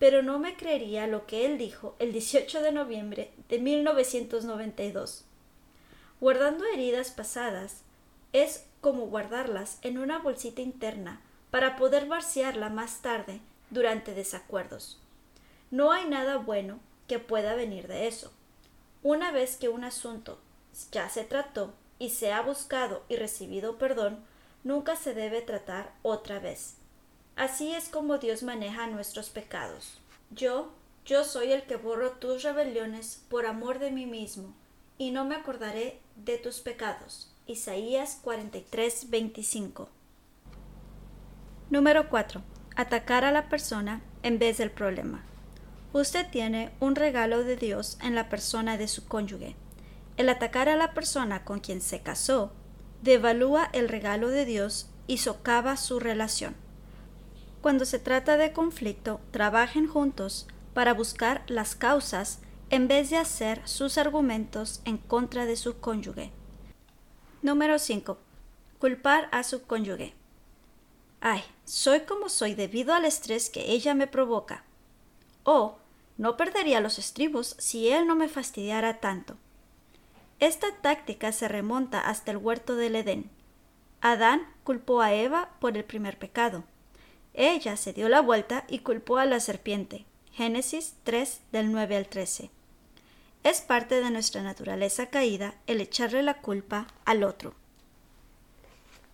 pero 0.00 0.22
no 0.22 0.40
me 0.40 0.56
creería 0.56 1.06
lo 1.06 1.26
que 1.26 1.46
él 1.46 1.58
dijo 1.58 1.94
el 2.00 2.12
18 2.12 2.60
de 2.60 2.72
noviembre 2.72 3.30
de 3.48 3.60
1992 3.60 5.26
guardando 6.20 6.66
heridas 6.66 7.10
pasadas, 7.10 7.82
es 8.32 8.66
como 8.80 9.06
guardarlas 9.06 9.78
en 9.82 9.98
una 9.98 10.18
bolsita 10.18 10.60
interna 10.60 11.20
para 11.50 11.76
poder 11.76 12.06
vaciarla 12.06 12.68
más 12.68 13.00
tarde 13.00 13.40
durante 13.70 14.14
desacuerdos. 14.14 15.00
No 15.70 15.92
hay 15.92 16.08
nada 16.08 16.36
bueno 16.36 16.78
que 17.08 17.18
pueda 17.18 17.54
venir 17.54 17.88
de 17.88 18.06
eso. 18.06 18.32
Una 19.02 19.32
vez 19.32 19.56
que 19.56 19.68
un 19.68 19.82
asunto 19.82 20.38
ya 20.92 21.08
se 21.08 21.24
trató 21.24 21.74
y 21.98 22.10
se 22.10 22.32
ha 22.32 22.42
buscado 22.42 23.02
y 23.08 23.16
recibido 23.16 23.78
perdón, 23.78 24.22
nunca 24.62 24.96
se 24.96 25.14
debe 25.14 25.40
tratar 25.40 25.92
otra 26.02 26.38
vez. 26.38 26.76
Así 27.40 27.72
es 27.72 27.88
como 27.88 28.18
Dios 28.18 28.42
maneja 28.42 28.86
nuestros 28.86 29.30
pecados. 29.30 29.98
Yo, 30.30 30.74
yo 31.06 31.24
soy 31.24 31.52
el 31.52 31.62
que 31.62 31.76
borro 31.76 32.10
tus 32.10 32.42
rebeliones 32.42 33.24
por 33.30 33.46
amor 33.46 33.78
de 33.78 33.90
mí 33.90 34.04
mismo, 34.04 34.52
y 34.98 35.10
no 35.10 35.24
me 35.24 35.36
acordaré 35.36 36.00
de 36.16 36.36
tus 36.36 36.60
pecados. 36.60 37.34
Isaías 37.46 38.18
43, 38.22 39.08
25. 39.08 39.88
Número 41.70 42.10
4. 42.10 42.42
Atacar 42.76 43.24
a 43.24 43.32
la 43.32 43.48
persona 43.48 44.02
en 44.22 44.38
vez 44.38 44.58
del 44.58 44.70
problema. 44.70 45.24
Usted 45.94 46.28
tiene 46.30 46.72
un 46.78 46.94
regalo 46.94 47.42
de 47.42 47.56
Dios 47.56 47.96
en 48.02 48.14
la 48.14 48.28
persona 48.28 48.76
de 48.76 48.86
su 48.86 49.08
cónyuge. 49.08 49.56
El 50.18 50.28
atacar 50.28 50.68
a 50.68 50.76
la 50.76 50.92
persona 50.92 51.46
con 51.46 51.60
quien 51.60 51.80
se 51.80 52.02
casó 52.02 52.52
devalúa 53.00 53.70
el 53.72 53.88
regalo 53.88 54.28
de 54.28 54.44
Dios 54.44 54.90
y 55.06 55.16
socava 55.16 55.78
su 55.78 56.00
relación. 56.00 56.54
Cuando 57.60 57.84
se 57.84 57.98
trata 57.98 58.36
de 58.36 58.52
conflicto, 58.52 59.20
trabajen 59.30 59.86
juntos 59.86 60.46
para 60.72 60.94
buscar 60.94 61.42
las 61.46 61.74
causas 61.74 62.40
en 62.70 62.88
vez 62.88 63.10
de 63.10 63.16
hacer 63.16 63.60
sus 63.66 63.98
argumentos 63.98 64.80
en 64.84 64.96
contra 64.96 65.44
de 65.44 65.56
su 65.56 65.78
cónyuge. 65.78 66.30
Número 67.42 67.78
5. 67.78 68.16
Culpar 68.78 69.28
a 69.32 69.42
su 69.42 69.62
cónyuge. 69.62 70.14
Ay, 71.20 71.42
soy 71.64 72.00
como 72.00 72.30
soy 72.30 72.54
debido 72.54 72.94
al 72.94 73.04
estrés 73.04 73.50
que 73.50 73.72
ella 73.72 73.92
me 73.94 74.06
provoca. 74.06 74.64
O 75.44 75.78
no 76.16 76.36
perdería 76.36 76.80
los 76.80 76.98
estribos 76.98 77.56
si 77.58 77.88
él 77.88 78.06
no 78.06 78.14
me 78.14 78.28
fastidiara 78.28 79.00
tanto. 79.00 79.36
Esta 80.38 80.74
táctica 80.80 81.32
se 81.32 81.48
remonta 81.48 82.00
hasta 82.00 82.30
el 82.30 82.38
huerto 82.38 82.76
del 82.76 82.96
Edén. 82.96 83.30
Adán 84.00 84.46
culpó 84.64 85.02
a 85.02 85.12
Eva 85.12 85.50
por 85.60 85.76
el 85.76 85.84
primer 85.84 86.18
pecado. 86.18 86.64
Ella 87.34 87.76
se 87.76 87.92
dio 87.92 88.08
la 88.08 88.20
vuelta 88.20 88.64
y 88.68 88.80
culpó 88.80 89.18
a 89.18 89.24
la 89.24 89.40
serpiente. 89.40 90.04
Génesis 90.32 90.94
3 91.04 91.40
del 91.52 91.72
9 91.72 91.96
al 91.96 92.08
13. 92.08 92.50
Es 93.42 93.60
parte 93.60 94.00
de 94.00 94.10
nuestra 94.10 94.42
naturaleza 94.42 95.06
caída 95.06 95.54
el 95.66 95.80
echarle 95.80 96.22
la 96.22 96.40
culpa 96.40 96.86
al 97.04 97.24
otro. 97.24 97.54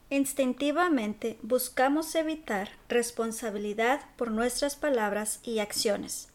Instintivamente 0.09 1.39
buscamos 1.43 2.15
evitar 2.15 2.71
responsabilidad 2.89 4.01
por 4.17 4.31
nuestras 4.31 4.77
palabras 4.77 5.41
y 5.43 5.59
acciones. 5.59 6.29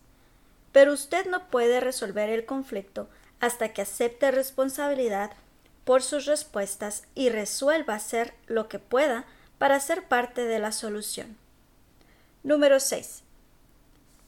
Pero 0.71 0.93
usted 0.93 1.25
no 1.25 1.47
puede 1.49 1.79
resolver 1.79 2.29
el 2.29 2.45
conflicto 2.45 3.09
hasta 3.39 3.73
que 3.73 3.81
acepte 3.81 4.31
responsabilidad 4.31 5.31
por 5.83 6.03
sus 6.03 6.25
respuestas 6.25 7.03
y 7.15 7.29
resuelva 7.29 7.95
hacer 7.95 8.33
lo 8.47 8.67
que 8.67 8.79
pueda 8.79 9.25
para 9.57 9.79
ser 9.79 10.03
parte 10.07 10.45
de 10.45 10.59
la 10.59 10.71
solución. 10.71 11.37
Número 12.43 12.79
6. 12.79 13.21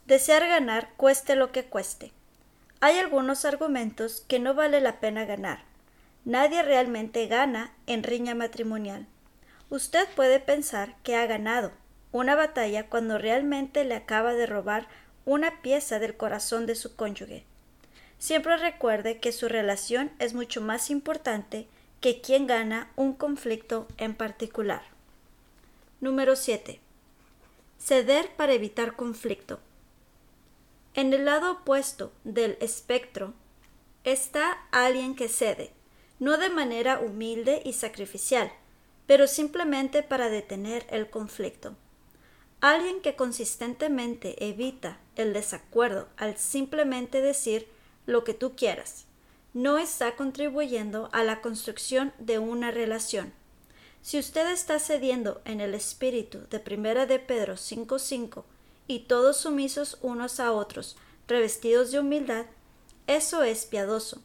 Desear 0.05 0.47
ganar 0.47 0.89
cueste 0.97 1.35
lo 1.35 1.51
que 1.51 1.63
cueste. 1.63 2.11
Hay 2.79 2.99
algunos 2.99 3.43
argumentos 3.43 4.23
que 4.27 4.37
no 4.37 4.53
vale 4.53 4.81
la 4.81 4.99
pena 4.99 5.25
ganar. 5.25 5.63
Nadie 6.23 6.61
realmente 6.61 7.25
gana 7.25 7.73
en 7.87 8.03
riña 8.03 8.35
matrimonial. 8.35 9.07
Usted 9.71 10.07
puede 10.15 10.39
pensar 10.39 10.95
que 11.01 11.15
ha 11.15 11.25
ganado 11.25 11.71
una 12.11 12.35
batalla 12.35 12.87
cuando 12.87 13.17
realmente 13.17 13.83
le 13.83 13.95
acaba 13.95 14.35
de 14.35 14.45
robar 14.45 14.87
una 15.25 15.63
pieza 15.63 15.97
del 15.97 16.15
corazón 16.15 16.67
de 16.67 16.75
su 16.75 16.95
cónyuge. 16.95 17.45
Siempre 18.19 18.57
recuerde 18.57 19.17
que 19.17 19.31
su 19.31 19.49
relación 19.49 20.11
es 20.19 20.35
mucho 20.35 20.61
más 20.61 20.91
importante 20.91 21.67
que 21.99 22.21
quien 22.21 22.45
gana 22.45 22.91
un 22.95 23.13
conflicto 23.13 23.87
en 23.97 24.13
particular. 24.13 24.83
Número 25.99 26.35
7. 26.35 26.79
Ceder 27.85 28.29
para 28.37 28.53
evitar 28.53 28.95
conflicto. 28.95 29.59
En 30.93 31.11
el 31.11 31.25
lado 31.25 31.51
opuesto 31.51 32.13
del 32.23 32.55
espectro 32.61 33.33
está 34.05 34.53
alguien 34.71 35.15
que 35.15 35.27
cede, 35.27 35.73
no 36.17 36.37
de 36.37 36.49
manera 36.49 36.99
humilde 36.99 37.61
y 37.65 37.73
sacrificial, 37.73 38.53
pero 39.05 39.27
simplemente 39.27 40.01
para 40.01 40.29
detener 40.29 40.85
el 40.91 41.09
conflicto. 41.09 41.75
Alguien 42.61 43.01
que 43.01 43.17
consistentemente 43.17 44.47
evita 44.47 44.99
el 45.17 45.33
desacuerdo 45.33 46.07
al 46.15 46.37
simplemente 46.37 47.19
decir 47.19 47.67
lo 48.05 48.23
que 48.23 48.33
tú 48.33 48.55
quieras, 48.55 49.07
no 49.53 49.77
está 49.77 50.15
contribuyendo 50.15 51.09
a 51.11 51.23
la 51.23 51.41
construcción 51.41 52.13
de 52.17 52.39
una 52.39 52.71
relación. 52.71 53.33
Si 54.03 54.19
usted 54.19 54.51
está 54.51 54.79
cediendo 54.79 55.41
en 55.45 55.61
el 55.61 55.73
espíritu 55.73 56.45
de 56.49 56.59
Primera 56.59 57.05
de 57.05 57.19
Pedro 57.19 57.53
5.5 57.53 58.43
y 58.85 58.99
todos 58.99 59.37
sumisos 59.37 59.97
unos 60.01 60.41
a 60.41 60.51
otros, 60.51 60.97
revestidos 61.25 61.93
de 61.93 62.01
humildad, 62.01 62.45
eso 63.07 63.43
es 63.43 63.65
piadoso. 63.65 64.21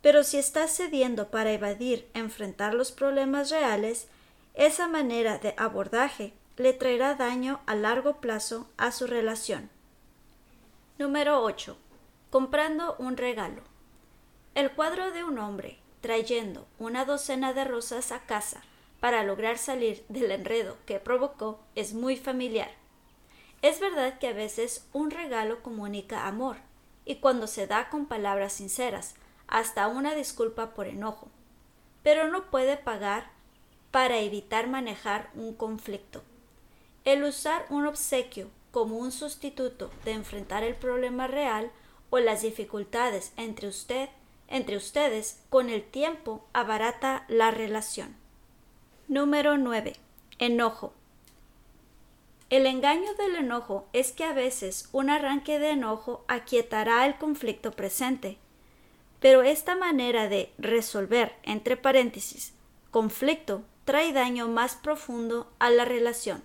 Pero 0.00 0.24
si 0.24 0.38
está 0.38 0.66
cediendo 0.66 1.28
para 1.28 1.52
evadir 1.52 2.10
enfrentar 2.14 2.74
los 2.74 2.90
problemas 2.90 3.50
reales, 3.50 4.08
esa 4.54 4.88
manera 4.88 5.38
de 5.38 5.54
abordaje 5.56 6.32
le 6.56 6.72
traerá 6.72 7.14
daño 7.14 7.60
a 7.66 7.76
largo 7.76 8.20
plazo 8.20 8.68
a 8.76 8.90
su 8.90 9.06
relación. 9.06 9.70
Número 10.98 11.44
8. 11.44 11.78
Comprando 12.28 12.96
un 12.98 13.16
regalo. 13.16 13.62
El 14.56 14.72
cuadro 14.72 15.12
de 15.12 15.22
un 15.22 15.38
hombre 15.38 15.78
trayendo 16.00 16.66
una 16.80 17.04
docena 17.04 17.52
de 17.52 17.62
rosas 17.62 18.10
a 18.10 18.26
casa 18.26 18.64
para 19.02 19.24
lograr 19.24 19.58
salir 19.58 20.04
del 20.08 20.30
enredo 20.30 20.76
que 20.86 21.00
provocó 21.00 21.58
es 21.74 21.92
muy 21.92 22.16
familiar. 22.16 22.70
Es 23.60 23.80
verdad 23.80 24.20
que 24.20 24.28
a 24.28 24.32
veces 24.32 24.86
un 24.92 25.10
regalo 25.10 25.60
comunica 25.60 26.28
amor, 26.28 26.58
y 27.04 27.16
cuando 27.16 27.48
se 27.48 27.66
da 27.66 27.90
con 27.90 28.06
palabras 28.06 28.52
sinceras, 28.52 29.16
hasta 29.48 29.88
una 29.88 30.14
disculpa 30.14 30.72
por 30.74 30.86
enojo, 30.86 31.26
pero 32.04 32.28
no 32.28 32.48
puede 32.48 32.76
pagar 32.76 33.32
para 33.90 34.20
evitar 34.20 34.68
manejar 34.68 35.30
un 35.34 35.52
conflicto. 35.52 36.22
El 37.04 37.24
usar 37.24 37.66
un 37.70 37.88
obsequio 37.88 38.50
como 38.70 38.98
un 38.98 39.10
sustituto 39.10 39.90
de 40.04 40.12
enfrentar 40.12 40.62
el 40.62 40.76
problema 40.76 41.26
real 41.26 41.72
o 42.10 42.20
las 42.20 42.42
dificultades 42.42 43.32
entre 43.36 43.66
usted 43.66 44.10
entre 44.46 44.76
ustedes 44.76 45.42
con 45.50 45.70
el 45.70 45.82
tiempo 45.82 46.46
abarata 46.52 47.24
la 47.26 47.50
relación. 47.50 48.21
Número 49.12 49.58
9. 49.58 49.92
Enojo. 50.38 50.94
El 52.48 52.64
engaño 52.64 53.12
del 53.18 53.36
enojo 53.36 53.86
es 53.92 54.10
que 54.10 54.24
a 54.24 54.32
veces 54.32 54.88
un 54.90 55.10
arranque 55.10 55.58
de 55.58 55.72
enojo 55.72 56.24
aquietará 56.28 57.04
el 57.04 57.18
conflicto 57.18 57.72
presente. 57.72 58.38
Pero 59.20 59.42
esta 59.42 59.76
manera 59.76 60.30
de 60.30 60.50
resolver, 60.56 61.34
entre 61.42 61.76
paréntesis, 61.76 62.54
conflicto 62.90 63.60
trae 63.84 64.14
daño 64.14 64.48
más 64.48 64.76
profundo 64.76 65.52
a 65.58 65.68
la 65.68 65.84
relación. 65.84 66.42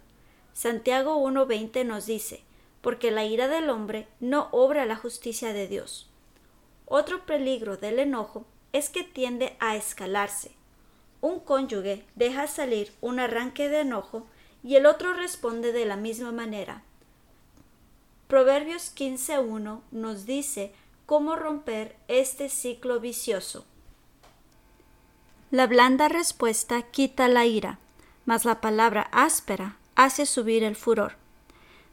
Santiago 0.52 1.26
1.20 1.26 1.86
nos 1.86 2.06
dice, 2.06 2.44
porque 2.82 3.12
la 3.12 3.24
ira 3.24 3.48
del 3.48 3.70
hombre 3.70 4.10
no 4.20 4.50
obra 4.52 4.86
la 4.86 4.98
justicia 4.98 5.54
de 5.54 5.70
Dios. 5.70 6.10
Otro 6.86 7.26
peligro 7.26 7.78
del 7.78 8.00
enojo 8.00 8.46
es 8.74 8.90
que 8.90 9.06
tiende 9.06 9.56
a 9.62 9.78
escalarse. 9.78 10.57
Un 11.22 11.40
cónyuge 11.40 12.06
deja 12.16 12.48
salir 12.48 12.94
un 13.02 13.20
arranque 13.20 13.70
de 13.70 13.82
enojo 13.82 14.28
y 14.64 14.76
el 14.76 14.86
otro 14.86 15.14
responde 15.14 15.72
de 15.72 15.86
la 15.86 15.96
misma 15.96 16.32
manera. 16.32 16.84
Proverbios 18.28 18.94
15.1 18.96 19.82
nos 19.92 20.26
dice 20.26 20.74
cómo 21.06 21.36
romper 21.36 21.96
este 22.08 22.50
ciclo 22.50 23.00
vicioso. 23.00 23.66
La 25.50 25.66
blanda 25.66 26.10
respuesta 26.10 26.82
quita 26.82 27.30
la 27.30 27.46
ira, 27.46 27.80
mas 28.26 28.44
la 28.44 28.60
palabra 28.60 29.08
áspera 29.14 29.78
hace 29.96 30.26
subir 30.26 30.64
el 30.64 30.76
furor. 30.76 31.16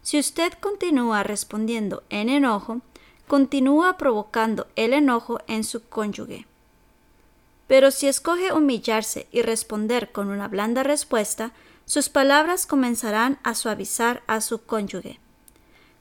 Si 0.02 0.18
usted 0.18 0.52
continúa 0.54 1.22
respondiendo 1.22 2.02
en 2.10 2.28
enojo, 2.28 2.80
continúa 3.28 3.96
provocando 3.96 4.66
el 4.74 4.92
enojo 4.92 5.38
en 5.46 5.62
su 5.62 5.88
cónyuge. 5.88 6.46
Pero 7.66 7.90
si 7.90 8.08
escoge 8.08 8.52
humillarse 8.52 9.26
y 9.32 9.42
responder 9.42 10.12
con 10.12 10.28
una 10.28 10.48
blanda 10.48 10.82
respuesta, 10.82 11.52
sus 11.86 12.08
palabras 12.08 12.66
comenzarán 12.66 13.38
a 13.42 13.54
suavizar 13.54 14.22
a 14.26 14.40
su 14.40 14.62
cónyuge. 14.64 15.20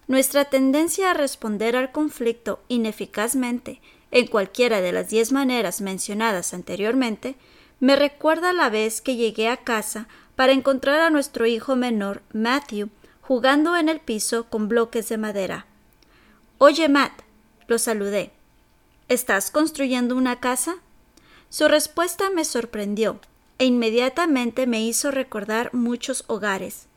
Nuestra 0.08 0.46
tendencia 0.46 1.12
a 1.12 1.14
responder 1.14 1.76
al 1.76 1.92
conflicto 1.92 2.60
ineficazmente 2.68 3.82
en 4.14 4.28
cualquiera 4.28 4.80
de 4.80 4.92
las 4.92 5.10
diez 5.10 5.32
maneras 5.32 5.82
mencionadas 5.82 6.54
anteriormente, 6.54 7.36
me 7.80 7.96
recuerda 7.96 8.54
la 8.54 8.70
vez 8.70 9.02
que 9.02 9.16
llegué 9.16 9.50
a 9.50 9.58
casa 9.58 10.08
para 10.36 10.54
encontrar 10.54 11.00
a 11.00 11.10
nuestro 11.10 11.48
hijo 11.48 11.76
menor, 11.76 12.22
Matthew, 12.32 12.90
jugando 13.22 13.76
en 13.76 13.90
el 13.90 14.00
piso 14.00 14.46
con 14.52 14.68
bloques 14.68 15.10
de 15.10 15.18
madera. 15.18 15.66
Oye, 16.60 16.90
Matt, 16.90 17.24
lo 17.68 17.80
saludé. 17.80 18.32
¿Estás 19.10 19.50
construyendo 19.50 20.16
una 20.16 20.40
casa? 20.40 20.76
Su 21.54 21.68
respuesta 21.68 22.32
me 22.32 22.46
sorprendió 22.46 23.20
e 23.60 23.66
inmediatamente 23.66 24.66
me 24.66 24.82
hizo 24.82 25.12
recordar 25.12 25.72
muchos 25.72 26.24
hogares. 26.26 26.88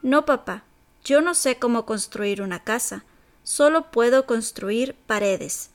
No, 0.00 0.24
papá, 0.24 0.62
yo 1.04 1.22
no 1.22 1.34
sé 1.34 1.58
cómo 1.58 1.86
construir 1.86 2.40
una 2.40 2.62
casa, 2.62 3.04
solo 3.42 3.90
puedo 3.90 4.24
construir 4.24 4.94
paredes. 5.08 5.70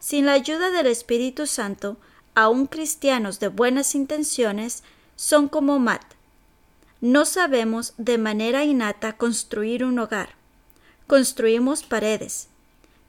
Sin 0.00 0.26
la 0.26 0.32
ayuda 0.32 0.70
del 0.70 0.86
Espíritu 0.86 1.46
Santo, 1.46 1.96
aun 2.34 2.66
cristianos 2.66 3.40
de 3.40 3.48
buenas 3.48 3.94
intenciones 3.94 4.82
son 5.16 5.48
como 5.48 5.78
Matt. 5.78 6.04
No 7.00 7.24
sabemos 7.24 7.94
de 7.96 8.18
manera 8.18 8.64
innata 8.64 9.16
construir 9.16 9.82
un 9.82 9.98
hogar. 9.98 10.34
Construimos 11.06 11.84
paredes. 11.84 12.48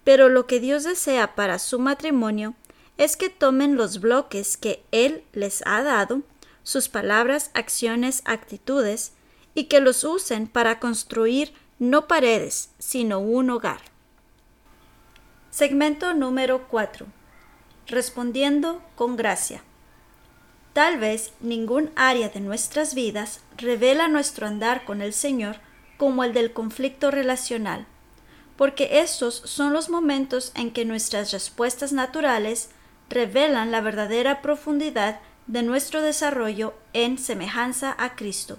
Pero 0.06 0.30
lo 0.30 0.48
que 0.48 0.62
Dios 0.62 0.86
desea 0.86 1.36
para 1.36 1.60
su 1.60 1.80
matrimonio 1.80 2.56
es 3.02 3.18
que 3.18 3.30
tomen 3.30 3.78
los 3.78 4.00
bloques 4.00 4.58
que 4.58 4.84
Él 4.92 5.24
les 5.34 5.64
ha 5.66 5.82
dado, 5.82 6.22
sus 6.62 6.88
palabras, 6.88 7.50
acciones, 7.56 8.22
actitudes, 8.26 9.14
y 9.56 9.64
que 9.64 9.80
los 9.80 10.04
usen 10.04 10.46
para 10.46 10.80
construir 10.80 11.52
no 11.80 12.08
paredes, 12.08 12.70
sino 12.78 13.18
un 13.18 13.50
hogar. 13.50 13.82
Segmento 15.50 16.14
número 16.14 16.68
4. 16.68 17.08
Respondiendo 17.88 18.84
con 18.94 19.16
gracia. 19.16 19.64
Tal 20.74 21.00
vez 21.00 21.34
ningún 21.40 21.90
área 21.96 22.30
de 22.30 22.40
nuestras 22.40 22.94
vidas 22.94 23.42
revela 23.58 24.10
nuestro 24.10 24.46
andar 24.46 24.86
con 24.86 25.02
el 25.02 25.14
Señor 25.14 25.56
como 25.98 26.24
el 26.24 26.34
del 26.34 26.54
conflicto 26.54 27.10
relacional, 27.10 27.88
porque 28.58 29.00
estos 29.02 29.42
son 29.46 29.74
los 29.74 29.90
momentos 29.90 30.52
en 30.54 30.70
que 30.70 30.86
nuestras 30.86 31.32
respuestas 31.32 31.94
naturales 31.94 32.70
revelan 33.12 33.72
la 33.72 33.82
verdadera 33.82 34.42
profundidad 34.42 35.20
de 35.46 35.64
nuestro 35.64 36.02
desarrollo 36.02 36.74
en 36.94 37.18
semejanza 37.18 37.94
a 37.98 38.16
Cristo. 38.16 38.58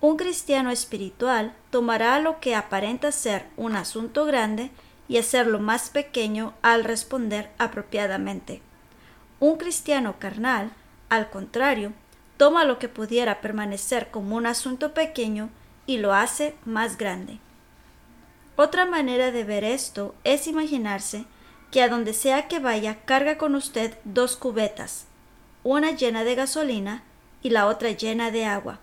Un 0.00 0.16
cristiano 0.16 0.70
espiritual 0.70 1.54
tomará 1.70 2.18
lo 2.20 2.38
que 2.38 2.54
aparenta 2.54 3.10
ser 3.12 3.46
un 3.56 3.74
asunto 3.74 4.26
grande 4.26 4.70
y 5.08 5.16
hacerlo 5.16 5.58
más 5.58 5.90
pequeño 5.90 6.54
al 6.60 6.84
responder 6.84 7.50
apropiadamente. 7.58 8.60
Un 9.40 9.56
cristiano 9.56 10.16
carnal, 10.18 10.70
al 11.08 11.30
contrario, 11.30 11.92
toma 12.36 12.64
lo 12.64 12.78
que 12.78 12.88
pudiera 12.88 13.40
permanecer 13.40 14.10
como 14.10 14.36
un 14.36 14.46
asunto 14.46 14.92
pequeño 14.92 15.48
y 15.86 15.98
lo 15.98 16.12
hace 16.12 16.54
más 16.64 16.98
grande. 16.98 17.38
Otra 18.56 18.84
manera 18.84 19.30
de 19.30 19.44
ver 19.44 19.64
esto 19.64 20.14
es 20.24 20.46
imaginarse 20.46 21.24
que 21.72 21.82
a 21.82 21.88
donde 21.88 22.12
sea 22.12 22.46
que 22.48 22.60
vaya 22.60 23.00
carga 23.06 23.38
con 23.38 23.54
usted 23.54 23.96
dos 24.04 24.36
cubetas, 24.36 25.06
una 25.64 25.90
llena 25.90 26.22
de 26.22 26.34
gasolina 26.34 27.02
y 27.42 27.48
la 27.48 27.66
otra 27.66 27.90
llena 27.90 28.30
de 28.30 28.44
agua. 28.44 28.78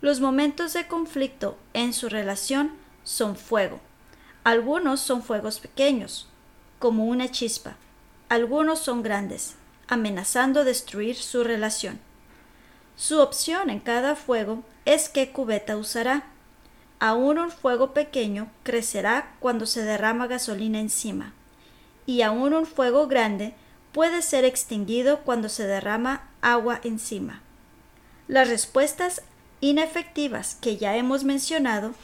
Los 0.00 0.20
momentos 0.20 0.72
de 0.72 0.88
conflicto 0.88 1.58
en 1.74 1.92
su 1.92 2.08
relación 2.08 2.72
son 3.04 3.36
fuego. 3.36 3.78
Algunos 4.42 5.00
son 5.00 5.22
fuegos 5.22 5.60
pequeños, 5.60 6.26
como 6.78 7.04
una 7.04 7.30
chispa. 7.30 7.76
Algunos 8.30 8.78
son 8.78 9.02
grandes, 9.02 9.56
amenazando 9.86 10.64
destruir 10.64 11.16
su 11.16 11.44
relación. 11.44 12.00
Su 12.96 13.20
opción 13.20 13.68
en 13.68 13.80
cada 13.80 14.16
fuego 14.16 14.64
es 14.86 15.10
qué 15.10 15.30
cubeta 15.30 15.76
usará. 15.76 16.24
Aún 17.00 17.38
un 17.38 17.50
fuego 17.50 17.92
pequeño 17.92 18.50
crecerá 18.62 19.34
cuando 19.40 19.66
se 19.66 19.82
derrama 19.82 20.26
gasolina 20.26 20.80
encima, 20.80 21.34
y 22.06 22.22
aún 22.22 22.54
un 22.54 22.66
fuego 22.66 23.06
grande 23.06 23.54
puede 23.92 24.22
ser 24.22 24.44
extinguido 24.44 25.20
cuando 25.20 25.48
se 25.48 25.66
derrama 25.66 26.28
agua 26.40 26.80
encima. 26.84 27.42
Las 28.28 28.48
respuestas 28.48 29.22
inefectivas 29.60 30.56
que 30.60 30.76
ya 30.76 30.96
hemos 30.96 31.24
mencionado 31.24 31.94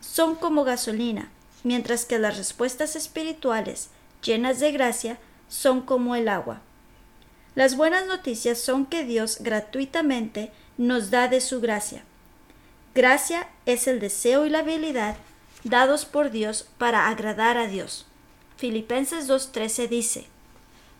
son 0.00 0.34
como 0.34 0.64
gasolina, 0.64 1.30
mientras 1.64 2.04
que 2.04 2.18
las 2.18 2.36
respuestas 2.36 2.96
espirituales 2.96 3.90
llenas 4.22 4.60
de 4.60 4.72
gracia 4.72 5.18
son 5.48 5.82
como 5.82 6.14
el 6.14 6.28
agua. 6.28 6.60
Las 7.54 7.76
buenas 7.76 8.06
noticias 8.06 8.58
son 8.58 8.86
que 8.86 9.04
Dios 9.04 9.38
gratuitamente 9.40 10.52
nos 10.78 11.10
da 11.10 11.28
de 11.28 11.40
su 11.40 11.60
gracia. 11.60 12.04
Gracia 12.94 13.48
es 13.66 13.86
el 13.86 14.00
deseo 14.00 14.46
y 14.46 14.50
la 14.50 14.60
habilidad 14.60 15.16
dados 15.64 16.04
por 16.04 16.30
Dios 16.30 16.68
para 16.78 17.08
agradar 17.08 17.58
a 17.58 17.66
Dios. 17.66 18.06
Filipenses 18.60 19.26
2.13 19.26 19.88
dice, 19.88 20.26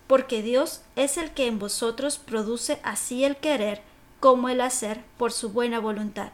Porque 0.06 0.40
Dios 0.40 0.80
es 0.96 1.18
el 1.18 1.32
que 1.32 1.46
en 1.46 1.58
vosotros 1.58 2.16
produce 2.16 2.80
así 2.84 3.22
el 3.22 3.36
querer 3.36 3.82
como 4.18 4.48
el 4.48 4.62
hacer 4.62 5.02
por 5.18 5.30
su 5.30 5.50
buena 5.50 5.78
voluntad. 5.78 6.30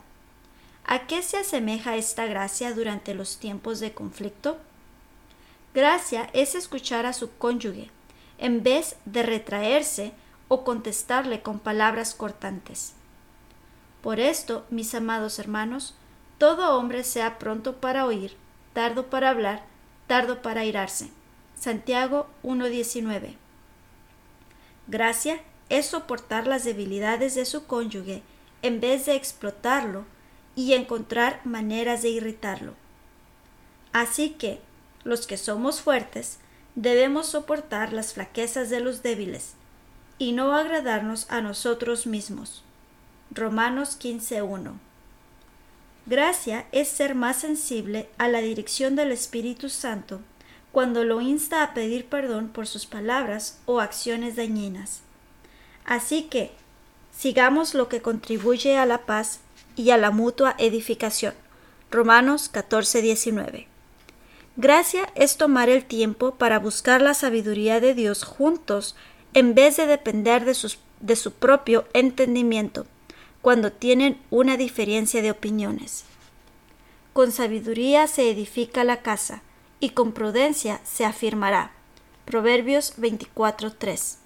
¿A 0.84 1.08
qué 1.08 1.22
se 1.22 1.38
asemeja 1.38 1.96
esta 1.96 2.26
gracia 2.26 2.72
durante 2.74 3.12
los 3.12 3.38
tiempos 3.38 3.80
de 3.80 3.92
conflicto? 3.92 4.58
Gracia 5.74 6.30
es 6.32 6.54
escuchar 6.54 7.06
a 7.06 7.12
su 7.12 7.36
cónyuge, 7.38 7.90
en 8.38 8.62
vez 8.62 8.94
de 9.04 9.24
retraerse 9.24 10.12
o 10.46 10.62
contestarle 10.62 11.42
con 11.42 11.58
palabras 11.58 12.14
cortantes. 12.14 12.92
Por 14.00 14.20
esto, 14.20 14.64
mis 14.70 14.94
amados 14.94 15.40
hermanos, 15.40 15.96
todo 16.38 16.78
hombre 16.78 17.02
sea 17.02 17.40
pronto 17.40 17.78
para 17.78 18.06
oír, 18.06 18.36
tardo 18.74 19.06
para 19.06 19.30
hablar, 19.30 19.64
tardo 20.06 20.42
para 20.42 20.64
irarse. 20.64 21.10
Santiago 21.58 22.28
1.19. 22.42 23.34
Gracia 24.88 25.40
es 25.68 25.86
soportar 25.86 26.46
las 26.46 26.64
debilidades 26.64 27.34
de 27.34 27.44
su 27.44 27.66
cónyuge 27.66 28.22
en 28.62 28.80
vez 28.80 29.06
de 29.06 29.16
explotarlo 29.16 30.04
y 30.54 30.74
encontrar 30.74 31.40
maneras 31.44 32.02
de 32.02 32.10
irritarlo. 32.10 32.74
Así 33.92 34.30
que, 34.30 34.60
los 35.04 35.26
que 35.26 35.36
somos 35.36 35.80
fuertes, 35.80 36.38
debemos 36.74 37.28
soportar 37.28 37.92
las 37.92 38.12
flaquezas 38.12 38.70
de 38.70 38.80
los 38.80 39.02
débiles 39.02 39.54
y 40.18 40.32
no 40.32 40.54
agradarnos 40.54 41.26
a 41.30 41.40
nosotros 41.40 42.06
mismos. 42.06 42.62
Romanos 43.30 43.98
15.1 44.00 44.86
Gracia 46.06 46.66
es 46.70 46.86
ser 46.86 47.16
más 47.16 47.40
sensible 47.40 48.08
a 48.16 48.28
la 48.28 48.40
dirección 48.40 48.94
del 48.94 49.10
Espíritu 49.10 49.68
Santo 49.68 50.20
cuando 50.70 51.02
lo 51.02 51.20
insta 51.20 51.64
a 51.64 51.74
pedir 51.74 52.06
perdón 52.06 52.48
por 52.48 52.68
sus 52.68 52.86
palabras 52.86 53.58
o 53.66 53.80
acciones 53.80 54.36
dañinas. 54.36 55.00
Así 55.84 56.24
que, 56.24 56.52
sigamos 57.10 57.74
lo 57.74 57.88
que 57.88 58.02
contribuye 58.02 58.78
a 58.78 58.86
la 58.86 59.04
paz 59.04 59.40
y 59.74 59.90
a 59.90 59.96
la 59.96 60.12
mutua 60.12 60.54
edificación. 60.58 61.34
Romanos 61.90 62.52
14.19 62.52 63.66
Gracia 64.56 65.10
es 65.16 65.36
tomar 65.36 65.68
el 65.68 65.84
tiempo 65.84 66.36
para 66.36 66.60
buscar 66.60 67.02
la 67.02 67.14
sabiduría 67.14 67.80
de 67.80 67.94
Dios 67.94 68.22
juntos 68.22 68.94
en 69.34 69.56
vez 69.56 69.76
de 69.76 69.88
depender 69.88 70.44
de, 70.44 70.56
de 71.00 71.16
su 71.16 71.32
propio 71.32 71.84
entendimiento 71.94 72.86
cuando 73.46 73.70
tienen 73.70 74.20
una 74.28 74.56
diferencia 74.56 75.22
de 75.22 75.30
opiniones. 75.30 76.02
Con 77.12 77.30
sabiduría 77.30 78.09
se 78.09 78.28
edifica 78.28 78.82
la 78.82 79.02
casa 79.02 79.40
y 79.78 79.90
con 79.90 80.11
prudencia 80.11 80.80
se 80.82 81.04
afirmará. 81.04 81.70
Proverbios 82.24 82.98
24.3 82.98 84.16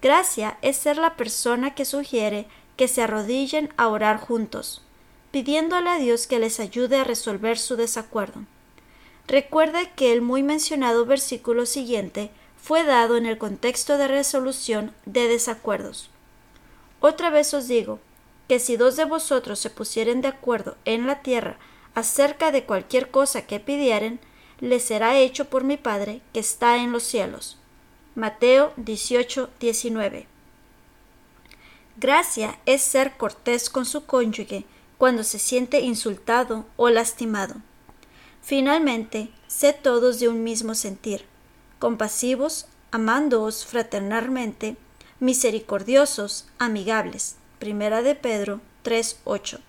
Gracia 0.00 0.56
es 0.62 0.78
ser 0.78 0.96
la 0.96 1.14
persona 1.14 1.74
que 1.74 1.84
sugiere 1.84 2.46
que 2.78 2.88
se 2.88 3.02
arrodillen 3.02 3.68
a 3.76 3.88
orar 3.88 4.18
juntos, 4.18 4.80
pidiéndole 5.30 5.90
a 5.90 5.98
Dios 5.98 6.26
que 6.26 6.38
les 6.38 6.58
ayude 6.58 6.96
a 6.96 7.04
resolver 7.04 7.58
su 7.58 7.76
desacuerdo. 7.76 8.46
Recuerde 9.28 9.90
que 9.94 10.10
el 10.10 10.22
muy 10.22 10.42
mencionado 10.42 11.04
versículo 11.04 11.66
siguiente 11.66 12.30
fue 12.56 12.82
dado 12.82 13.18
en 13.18 13.26
el 13.26 13.36
contexto 13.36 13.98
de 13.98 14.08
resolución 14.08 14.94
de 15.04 15.28
desacuerdos. 15.28 16.08
Otra 17.00 17.28
vez 17.28 17.52
os 17.52 17.68
digo 17.68 18.00
que 18.48 18.58
si 18.58 18.76
dos 18.76 18.96
de 18.96 19.04
vosotros 19.04 19.58
se 19.58 19.70
pusieren 19.70 20.20
de 20.20 20.28
acuerdo 20.28 20.76
en 20.84 21.06
la 21.06 21.22
tierra 21.22 21.58
acerca 21.94 22.50
de 22.52 22.64
cualquier 22.64 23.10
cosa 23.10 23.46
que 23.46 23.60
pidieren, 23.60 24.20
les 24.60 24.84
será 24.84 25.18
hecho 25.18 25.46
por 25.46 25.64
mi 25.64 25.76
Padre 25.76 26.20
que 26.32 26.40
está 26.40 26.76
en 26.76 26.92
los 26.92 27.02
cielos. 27.02 27.58
Mateo 28.14 28.72
18, 28.76 29.50
19. 29.58 30.26
Gracia 31.96 32.58
es 32.66 32.82
ser 32.82 33.16
cortés 33.16 33.70
con 33.70 33.84
su 33.84 34.06
cónyuge 34.06 34.64
cuando 34.98 35.24
se 35.24 35.38
siente 35.38 35.80
insultado 35.80 36.64
o 36.76 36.88
lastimado. 36.88 37.56
Finalmente, 38.40 39.30
sé 39.46 39.72
todos 39.72 40.20
de 40.20 40.28
un 40.28 40.42
mismo 40.44 40.74
sentir, 40.74 41.24
compasivos, 41.78 42.66
amándoos 42.90 43.64
fraternalmente, 43.64 44.76
misericordiosos, 45.20 46.46
amigables. 46.58 47.36
Primera 47.62 48.02
de 48.02 48.16
Pedro 48.16 48.60
3:8. 48.82 49.60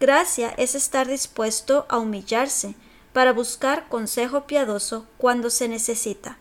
Gracia 0.00 0.52
es 0.56 0.74
estar 0.74 1.06
dispuesto 1.06 1.86
a 1.88 1.98
humillarse 1.98 2.74
para 3.12 3.32
buscar 3.32 3.88
consejo 3.88 4.48
piadoso 4.48 5.06
cuando 5.16 5.50
se 5.50 5.68
necesita. 5.68 6.36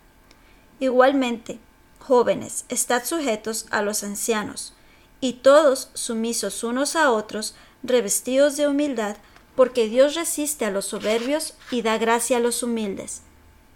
Igualmente, 0.79 1.59
jóvenes, 1.99 2.65
estad 2.67 3.05
sujetos 3.05 3.67
a 3.69 3.83
los 3.83 4.03
ancianos, 4.03 4.73
y 5.21 5.33
todos 5.33 5.91
sumisos 5.93 6.63
unos 6.63 6.95
a 6.95 7.11
otros, 7.11 7.53
revestidos 7.83 8.57
de 8.57 8.67
humildad, 8.67 9.17
porque 9.55 9.87
Dios 9.87 10.15
resiste 10.15 10.65
a 10.65 10.71
los 10.71 10.85
soberbios 10.85 11.53
y 11.69 11.83
da 11.83 11.99
gracia 11.99 12.37
a 12.37 12.39
los 12.39 12.63
humildes. 12.63 13.21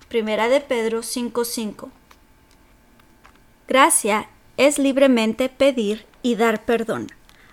Primera 0.09 0.49
de 0.49 0.59
Pedro 0.59 1.03
5:5. 1.03 1.91
Gracia 3.67 4.27
es 4.57 4.79
libremente 4.79 5.49
pedir 5.49 6.11
y 6.23 6.35
dar 6.35 6.65
perdón, 6.65 7.09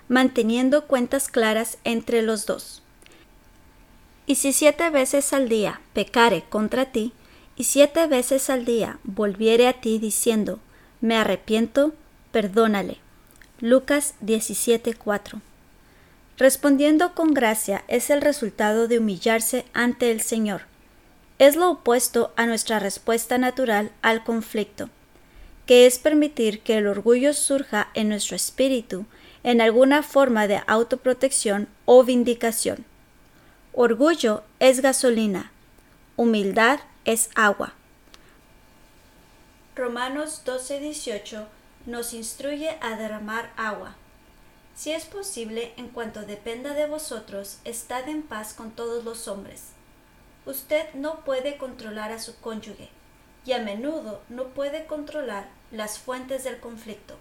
manteniendo 0.07 0.87
cuentas 0.87 1.27
claras 1.27 1.77
entre 1.83 2.23
los 2.23 2.47
dos. 2.47 2.81
Y 4.25 4.35
si 4.35 4.53
siete 4.53 4.89
veces 4.89 5.33
al 5.33 5.49
día 5.49 5.81
pecare 5.93 6.45
contra 6.49 6.85
ti, 6.85 7.13
y 7.55 7.65
siete 7.65 8.07
veces 8.07 8.49
al 8.49 8.65
día 8.65 8.97
volviere 9.03 9.67
a 9.67 9.73
ti 9.73 9.99
diciendo, 9.99 10.59
me 10.99 11.15
arrepiento, 11.15 11.93
perdónale. 12.31 12.97
Lucas 13.59 14.15
17:4. 14.21 15.41
Respondiendo 16.37 17.13
con 17.13 17.35
gracia 17.35 17.83
es 17.87 18.09
el 18.09 18.21
resultado 18.21 18.87
de 18.87 18.97
humillarse 18.97 19.65
ante 19.73 20.09
el 20.09 20.21
Señor. 20.21 20.61
Es 21.37 21.55
lo 21.55 21.69
opuesto 21.69 22.33
a 22.35 22.47
nuestra 22.47 22.79
respuesta 22.79 23.37
natural 23.37 23.91
al 24.01 24.23
conflicto, 24.23 24.89
que 25.65 25.85
es 25.85 25.99
permitir 25.99 26.61
que 26.61 26.77
el 26.77 26.87
orgullo 26.87 27.33
surja 27.33 27.89
en 27.93 28.09
nuestro 28.09 28.35
espíritu 28.35 29.05
en 29.43 29.61
alguna 29.61 30.03
forma 30.03 30.47
de 30.47 30.61
autoprotección 30.67 31.67
o 31.85 32.03
vindicación. 32.03 32.85
Orgullo 33.73 34.43
es 34.59 34.81
gasolina, 34.81 35.51
humildad 36.17 36.79
es 37.05 37.29
agua. 37.35 37.73
Romanos 39.75 40.43
12:18 40.45 41.45
nos 41.85 42.13
instruye 42.13 42.77
a 42.81 42.95
derramar 42.97 43.51
agua. 43.57 43.95
Si 44.75 44.91
es 44.91 45.05
posible, 45.05 45.73
en 45.77 45.89
cuanto 45.89 46.21
dependa 46.21 46.73
de 46.73 46.87
vosotros, 46.87 47.59
estad 47.65 48.07
en 48.09 48.21
paz 48.21 48.53
con 48.53 48.71
todos 48.71 49.03
los 49.03 49.27
hombres. 49.27 49.69
Usted 50.45 50.93
no 50.93 51.21
puede 51.21 51.57
controlar 51.57 52.11
a 52.11 52.19
su 52.19 52.35
cónyuge 52.39 52.89
y 53.45 53.53
a 53.53 53.59
menudo 53.59 54.21
no 54.29 54.45
puede 54.45 54.85
controlar 54.85 55.47
las 55.71 55.99
fuentes 55.99 56.43
del 56.43 56.59
conflicto. 56.59 57.17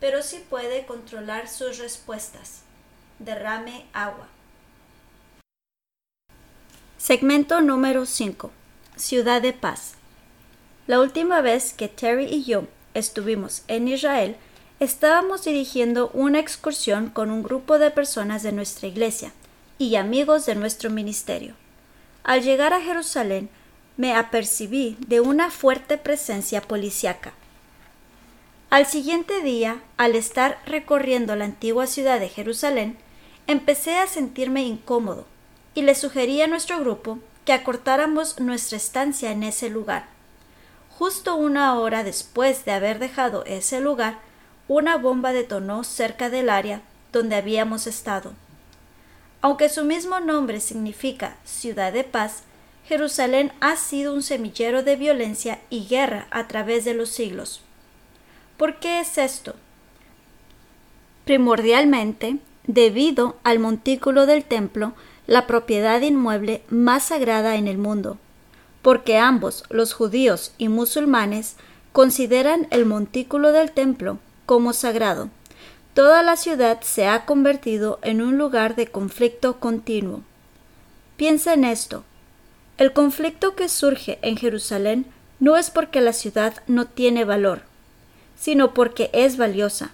pero 0.00 0.22
sí 0.22 0.42
puede 0.48 0.86
controlar 0.86 1.46
sus 1.46 1.78
respuestas. 1.78 2.62
Derrame 3.18 3.84
agua. 3.92 4.28
Segmento 6.96 7.60
número 7.60 8.06
5. 8.06 8.50
Ciudad 8.96 9.42
de 9.42 9.52
Paz. 9.52 9.94
La 10.86 11.00
última 11.00 11.42
vez 11.42 11.74
que 11.74 11.88
Terry 11.88 12.24
y 12.24 12.44
yo 12.44 12.64
estuvimos 12.94 13.62
en 13.68 13.88
Israel, 13.88 14.36
estábamos 14.80 15.44
dirigiendo 15.44 16.08
una 16.14 16.40
excursión 16.40 17.10
con 17.10 17.30
un 17.30 17.42
grupo 17.42 17.78
de 17.78 17.90
personas 17.90 18.42
de 18.42 18.52
nuestra 18.52 18.88
iglesia 18.88 19.32
y 19.78 19.96
amigos 19.96 20.46
de 20.46 20.54
nuestro 20.54 20.88
ministerio. 20.88 21.54
Al 22.24 22.42
llegar 22.42 22.72
a 22.72 22.80
Jerusalén, 22.80 23.50
me 24.00 24.14
apercibí 24.14 24.96
de 25.06 25.20
una 25.20 25.50
fuerte 25.50 25.98
presencia 25.98 26.62
policíaca. 26.62 27.34
Al 28.70 28.86
siguiente 28.86 29.42
día, 29.42 29.82
al 29.98 30.14
estar 30.14 30.58
recorriendo 30.64 31.36
la 31.36 31.44
antigua 31.44 31.86
ciudad 31.86 32.18
de 32.18 32.30
Jerusalén, 32.30 32.96
empecé 33.46 33.98
a 33.98 34.06
sentirme 34.06 34.62
incómodo 34.62 35.26
y 35.74 35.82
le 35.82 35.94
sugerí 35.94 36.40
a 36.40 36.46
nuestro 36.46 36.80
grupo 36.80 37.18
que 37.44 37.52
acortáramos 37.52 38.40
nuestra 38.40 38.78
estancia 38.78 39.32
en 39.32 39.42
ese 39.42 39.68
lugar. 39.68 40.06
Justo 40.88 41.36
una 41.36 41.78
hora 41.78 42.02
después 42.02 42.64
de 42.64 42.72
haber 42.72 43.00
dejado 43.00 43.44
ese 43.44 43.82
lugar, 43.82 44.16
una 44.66 44.96
bomba 44.96 45.34
detonó 45.34 45.84
cerca 45.84 46.30
del 46.30 46.48
área 46.48 46.80
donde 47.12 47.36
habíamos 47.36 47.86
estado. 47.86 48.32
Aunque 49.42 49.68
su 49.68 49.84
mismo 49.84 50.20
nombre 50.20 50.58
significa 50.60 51.36
ciudad 51.44 51.92
de 51.92 52.04
paz, 52.04 52.44
Jerusalén 52.90 53.52
ha 53.60 53.76
sido 53.76 54.12
un 54.12 54.20
semillero 54.20 54.82
de 54.82 54.96
violencia 54.96 55.60
y 55.70 55.86
guerra 55.86 56.26
a 56.32 56.48
través 56.48 56.84
de 56.84 56.92
los 56.92 57.08
siglos. 57.08 57.60
¿Por 58.56 58.80
qué 58.80 58.98
es 58.98 59.16
esto? 59.16 59.54
Primordialmente, 61.24 62.38
debido 62.66 63.36
al 63.44 63.60
montículo 63.60 64.26
del 64.26 64.42
templo, 64.42 64.92
la 65.28 65.46
propiedad 65.46 66.00
inmueble 66.00 66.64
más 66.68 67.04
sagrada 67.04 67.54
en 67.54 67.68
el 67.68 67.78
mundo, 67.78 68.18
porque 68.82 69.18
ambos, 69.18 69.62
los 69.70 69.92
judíos 69.92 70.52
y 70.58 70.68
musulmanes, 70.68 71.54
consideran 71.92 72.66
el 72.72 72.86
montículo 72.86 73.52
del 73.52 73.70
templo 73.70 74.18
como 74.46 74.72
sagrado. 74.72 75.28
Toda 75.94 76.24
la 76.24 76.34
ciudad 76.34 76.80
se 76.80 77.06
ha 77.06 77.24
convertido 77.24 78.00
en 78.02 78.20
un 78.20 78.36
lugar 78.36 78.74
de 78.74 78.88
conflicto 78.88 79.60
continuo. 79.60 80.22
Piensa 81.16 81.54
en 81.54 81.62
esto. 81.62 82.02
El 82.80 82.94
conflicto 82.94 83.56
que 83.56 83.68
surge 83.68 84.18
en 84.22 84.38
Jerusalén 84.38 85.04
no 85.38 85.58
es 85.58 85.68
porque 85.68 86.00
la 86.00 86.14
ciudad 86.14 86.54
no 86.66 86.86
tiene 86.86 87.26
valor, 87.26 87.60
sino 88.38 88.72
porque 88.72 89.10
es 89.12 89.36
valiosa. 89.36 89.90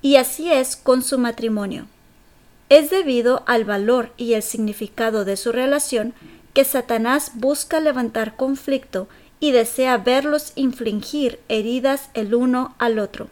Y 0.00 0.14
así 0.14 0.52
es 0.52 0.76
con 0.76 1.02
su 1.02 1.18
matrimonio. 1.18 1.88
Es 2.68 2.88
debido 2.88 3.42
al 3.46 3.64
valor 3.64 4.12
y 4.16 4.34
el 4.34 4.44
significado 4.44 5.24
de 5.24 5.36
su 5.36 5.50
relación 5.50 6.14
que 6.52 6.64
Satanás 6.64 7.32
busca 7.34 7.80
levantar 7.80 8.36
conflicto 8.36 9.08
y 9.40 9.50
desea 9.50 9.96
verlos 9.96 10.52
infligir 10.54 11.40
heridas 11.48 12.10
el 12.14 12.36
uno 12.36 12.76
al 12.78 13.00
otro. 13.00 13.28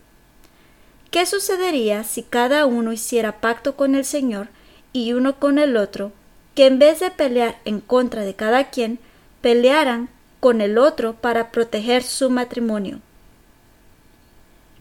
¿Qué 1.13 1.25
sucedería 1.25 2.03
si 2.03 2.25
cada 2.25 2.67
uno 2.67 2.93
hiciera 2.93 3.41
pacto 3.41 3.77
con 3.77 3.95
el 3.95 4.05
Señor 4.05 4.49
y 4.93 5.13
uno 5.13 5.39
con 5.39 5.61
el 5.61 5.77
otro, 5.77 6.11
que 6.55 6.67
en 6.67 6.79
vez 6.79 7.01
de 7.01 7.11
pelear 7.11 7.59
en 7.65 7.81
contra 7.81 8.23
de 8.23 8.35
cada 8.35 8.71
quien, 8.71 8.99
pelearan 9.41 10.09
con 10.41 10.61
el 10.61 10.79
otro 10.79 11.15
para 11.15 11.51
proteger 11.51 12.03
su 12.03 12.31
matrimonio? 12.31 13.01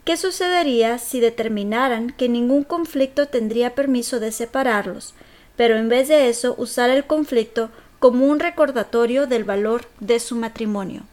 ¿Qué 0.03 0.17
sucedería 0.17 0.97
si 0.97 1.19
determinaran 1.19 2.09
que 2.11 2.27
ningún 2.27 2.63
conflicto 2.63 3.27
tendría 3.27 3.75
permiso 3.75 4.19
de 4.19 4.31
separarlos, 4.31 5.13
pero 5.55 5.77
en 5.77 5.89
vez 5.89 6.07
de 6.07 6.29
eso 6.29 6.55
usar 6.57 6.89
el 6.89 7.05
conflicto 7.05 7.69
como 7.99 8.25
un 8.25 8.39
recordatorio 8.39 9.27
del 9.27 9.43
valor 9.43 9.87
de 9.99 10.19
su 10.19 10.35
matrimonio? 10.35 11.03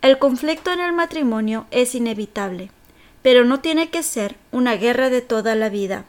El 0.00 0.18
conflicto 0.18 0.72
en 0.72 0.80
el 0.80 0.92
matrimonio 0.92 1.66
es 1.70 1.94
inevitable, 1.94 2.70
pero 3.20 3.44
no 3.44 3.60
tiene 3.60 3.90
que 3.90 4.02
ser 4.02 4.36
una 4.50 4.74
guerra 4.76 5.10
de 5.10 5.20
toda 5.20 5.54
la 5.54 5.68
vida. 5.68 6.06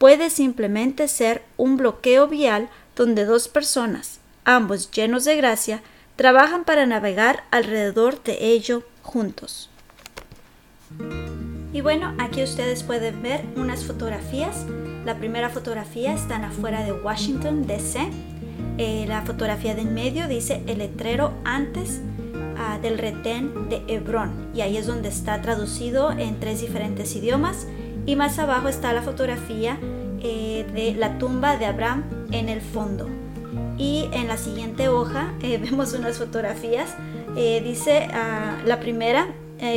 Puede 0.00 0.30
simplemente 0.30 1.08
ser 1.08 1.42
un 1.58 1.76
bloqueo 1.76 2.26
vial 2.26 2.70
donde 2.96 3.26
dos 3.26 3.48
personas, 3.48 4.20
ambos 4.46 4.90
llenos 4.90 5.26
de 5.26 5.36
gracia, 5.36 5.82
trabajan 6.16 6.64
para 6.64 6.86
navegar 6.86 7.44
alrededor 7.50 8.22
de 8.22 8.46
ello 8.46 8.82
juntos. 9.02 9.68
Y 11.74 11.82
bueno, 11.82 12.14
aquí 12.18 12.42
ustedes 12.42 12.82
pueden 12.82 13.20
ver 13.20 13.44
unas 13.56 13.84
fotografías. 13.84 14.64
La 15.04 15.18
primera 15.18 15.50
fotografía 15.50 16.14
está 16.14 16.36
afuera 16.36 16.82
de 16.82 16.92
Washington, 16.92 17.66
D.C. 17.66 18.08
Eh, 18.78 19.04
la 19.06 19.20
fotografía 19.20 19.74
de 19.74 19.82
en 19.82 19.92
medio 19.92 20.28
dice 20.28 20.62
el 20.66 20.78
letrero 20.78 21.34
antes 21.44 22.00
del 22.82 22.98
retén 22.98 23.68
de 23.68 23.82
Hebrón 23.88 24.50
y 24.54 24.60
ahí 24.60 24.76
es 24.76 24.86
donde 24.86 25.08
está 25.08 25.40
traducido 25.40 26.12
en 26.12 26.40
tres 26.40 26.60
diferentes 26.60 27.14
idiomas 27.16 27.66
y 28.10 28.16
más 28.16 28.40
abajo 28.40 28.68
está 28.68 28.92
la 28.92 29.02
fotografía 29.02 29.78
eh, 30.20 30.66
de 30.74 30.94
la 30.96 31.16
tumba 31.18 31.56
de 31.56 31.66
Abraham 31.66 32.02
en 32.32 32.48
el 32.48 32.60
fondo 32.60 33.08
y 33.78 34.08
en 34.12 34.26
la 34.26 34.36
siguiente 34.36 34.88
hoja 34.88 35.32
eh, 35.42 35.58
vemos 35.58 35.92
unas 35.92 36.18
fotografías 36.18 36.96
eh, 37.36 37.60
dice 37.62 38.08
ah, 38.12 38.56
la 38.66 38.80
primera 38.80 39.28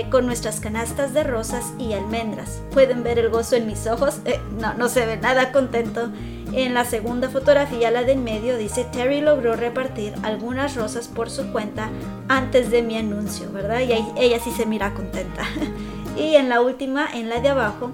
con 0.09 0.25
nuestras 0.25 0.61
canastas 0.61 1.13
de 1.13 1.25
rosas 1.25 1.73
y 1.77 1.91
almendras 1.91 2.61
pueden 2.71 3.03
ver 3.03 3.19
el 3.19 3.27
gozo 3.27 3.57
en 3.57 3.67
mis 3.67 3.85
ojos 3.85 4.21
no, 4.57 4.73
no 4.75 4.87
se 4.87 5.05
ve 5.05 5.17
nada 5.17 5.51
contento 5.51 6.09
en 6.53 6.73
la 6.73 6.85
segunda 6.85 7.29
fotografía, 7.29 7.89
la 7.89 8.03
de 8.03 8.13
en 8.13 8.23
medio, 8.23 8.57
dice 8.57 8.85
Terry 8.85 9.21
logró 9.21 9.55
repartir 9.55 10.13
algunas 10.21 10.75
rosas 10.75 11.07
por 11.07 11.31
su 11.31 11.51
cuenta 11.51 11.89
antes 12.27 12.69
de 12.69 12.83
mi 12.83 12.95
anuncio, 12.95 13.51
¿verdad? 13.51 13.81
Y 13.81 13.91
ella 14.21 14.39
sí 14.39 14.51
se 14.51 14.67
mira 14.67 14.93
contenta. 14.93 15.43
y 16.15 16.35
en 16.35 16.49
la 16.49 16.61
última, 16.61 17.07
en 17.11 17.27
la 17.27 17.39
de 17.39 17.49
abajo, 17.49 17.89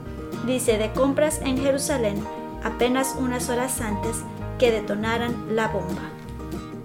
dice 0.46 0.78
de 0.78 0.92
compras 0.92 1.42
en 1.44 1.58
Jerusalén 1.58 2.24
apenas 2.64 3.16
unas 3.18 3.50
horas 3.50 3.80
antes 3.82 4.18
que 4.58 4.72
detonaran 4.72 5.56
la 5.56 5.68
bomba. 5.68 6.02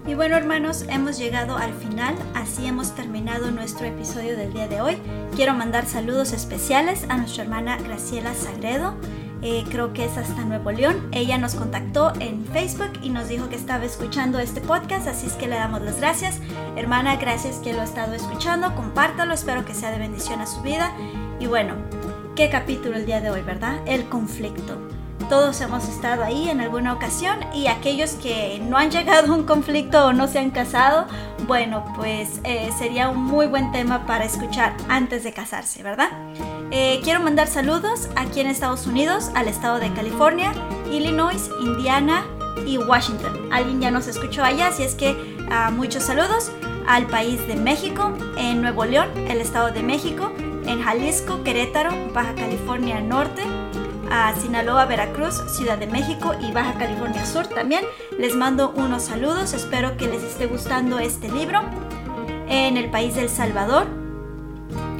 Y 0.07 0.13
bueno 0.13 0.37
hermanos, 0.37 0.85
hemos 0.87 1.17
llegado 1.17 1.57
al 1.57 1.73
final, 1.73 2.15
así 2.35 2.67
hemos 2.67 2.93
terminado 2.93 3.51
nuestro 3.51 3.87
episodio 3.87 4.37
del 4.37 4.53
día 4.53 4.67
de 4.67 4.81
hoy. 4.81 4.97
Quiero 5.35 5.53
mandar 5.53 5.87
saludos 5.87 6.31
especiales 6.31 7.05
a 7.09 7.17
nuestra 7.17 7.43
hermana 7.43 7.77
Graciela 7.77 8.33
Sagredo 8.35 8.95
eh, 9.47 9.63
creo 9.69 9.93
que 9.93 10.05
es 10.05 10.17
hasta 10.17 10.43
Nuevo 10.43 10.71
León. 10.71 11.07
Ella 11.11 11.37
nos 11.37 11.53
contactó 11.53 12.13
en 12.19 12.45
Facebook 12.47 12.93
y 13.03 13.11
nos 13.11 13.27
dijo 13.27 13.47
que 13.47 13.55
estaba 13.55 13.85
escuchando 13.85 14.39
este 14.39 14.59
podcast, 14.59 15.07
así 15.07 15.27
es 15.27 15.33
que 15.33 15.47
le 15.47 15.55
damos 15.55 15.83
las 15.83 15.99
gracias. 15.99 16.39
Hermana, 16.75 17.17
gracias 17.17 17.57
que 17.57 17.71
lo 17.71 17.81
ha 17.81 17.83
estado 17.83 18.15
escuchando, 18.15 18.73
compártalo, 18.73 19.35
espero 19.35 19.63
que 19.63 19.75
sea 19.75 19.91
de 19.91 19.99
bendición 19.99 20.41
a 20.41 20.47
su 20.47 20.61
vida. 20.61 20.91
Y 21.39 21.45
bueno, 21.45 21.75
qué 22.35 22.49
capítulo 22.49 22.97
el 22.97 23.05
día 23.05 23.21
de 23.21 23.29
hoy, 23.29 23.41
¿verdad? 23.41 23.79
El 23.85 24.09
conflicto. 24.09 24.77
Todos 25.29 25.61
hemos 25.61 25.87
estado 25.87 26.23
ahí 26.23 26.49
en 26.49 26.59
alguna 26.59 26.91
ocasión 26.93 27.39
y 27.53 27.67
aquellos 27.67 28.11
que 28.13 28.61
no 28.61 28.77
han 28.77 28.91
llegado 28.91 29.31
a 29.31 29.35
un 29.35 29.45
conflicto 29.45 30.07
o 30.07 30.13
no 30.13 30.27
se 30.27 30.39
han 30.39 30.51
casado, 30.51 31.07
bueno, 31.47 31.85
pues 31.95 32.41
eh, 32.43 32.69
sería 32.77 33.07
un 33.07 33.23
muy 33.23 33.47
buen 33.47 33.71
tema 33.71 34.05
para 34.05 34.25
escuchar 34.25 34.75
antes 34.89 35.23
de 35.23 35.31
casarse, 35.31 35.81
¿verdad? 35.81 36.09
Eh, 36.71 36.99
quiero 37.03 37.21
mandar 37.21 37.47
saludos 37.47 38.09
aquí 38.17 38.41
en 38.41 38.47
Estados 38.47 38.85
Unidos, 38.85 39.31
al 39.33 39.47
estado 39.47 39.79
de 39.79 39.93
California, 39.93 40.51
Illinois, 40.91 41.49
Indiana 41.61 42.25
y 42.67 42.77
Washington. 42.77 43.49
Alguien 43.53 43.79
ya 43.79 43.91
nos 43.91 44.07
escuchó 44.07 44.43
allá, 44.43 44.67
así 44.67 44.83
es 44.83 44.95
que 44.95 45.37
ah, 45.49 45.71
muchos 45.71 46.03
saludos 46.03 46.51
al 46.85 47.07
país 47.07 47.47
de 47.47 47.55
México, 47.55 48.13
en 48.37 48.61
Nuevo 48.61 48.83
León, 48.83 49.09
el 49.29 49.39
estado 49.39 49.71
de 49.71 49.81
México, 49.81 50.31
en 50.67 50.81
Jalisco, 50.81 51.43
Querétaro, 51.43 51.91
Baja 52.13 52.35
California 52.35 52.99
Norte, 52.99 53.43
a 54.11 54.33
Sinaloa, 54.35 54.85
Veracruz, 54.85 55.41
Ciudad 55.55 55.77
de 55.77 55.87
México 55.87 56.33
y 56.41 56.51
Baja 56.51 56.73
California 56.75 57.25
Sur 57.25 57.47
también. 57.47 57.83
Les 58.17 58.35
mando 58.35 58.73
unos 58.75 59.03
saludos, 59.03 59.53
espero 59.53 59.97
que 59.97 60.07
les 60.07 60.23
esté 60.23 60.45
gustando 60.47 60.99
este 60.99 61.29
libro. 61.29 61.61
En 62.47 62.77
el 62.77 62.91
país 62.91 63.15
del 63.15 63.29
Salvador, 63.29 63.87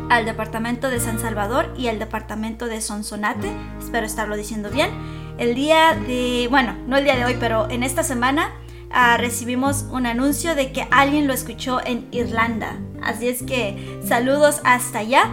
al 0.09 0.25
departamento 0.25 0.89
de 0.89 0.99
San 0.99 1.19
Salvador 1.19 1.73
y 1.77 1.87
al 1.87 1.99
departamento 1.99 2.65
de 2.65 2.81
Sonsonate. 2.81 3.51
Espero 3.79 4.05
estarlo 4.05 4.35
diciendo 4.35 4.69
bien. 4.69 4.89
El 5.37 5.53
día 5.55 5.93
de, 6.07 6.47
bueno, 6.49 6.75
no 6.87 6.97
el 6.97 7.03
día 7.03 7.15
de 7.15 7.25
hoy, 7.25 7.37
pero 7.39 7.69
en 7.69 7.83
esta 7.83 8.03
semana 8.03 8.51
ah, 8.91 9.17
recibimos 9.17 9.85
un 9.91 10.05
anuncio 10.05 10.55
de 10.55 10.71
que 10.71 10.87
alguien 10.91 11.27
lo 11.27 11.33
escuchó 11.33 11.85
en 11.85 12.07
Irlanda. 12.11 12.77
Así 13.03 13.27
es 13.27 13.43
que 13.43 13.99
saludos 14.07 14.61
hasta 14.63 14.99
allá. 14.99 15.29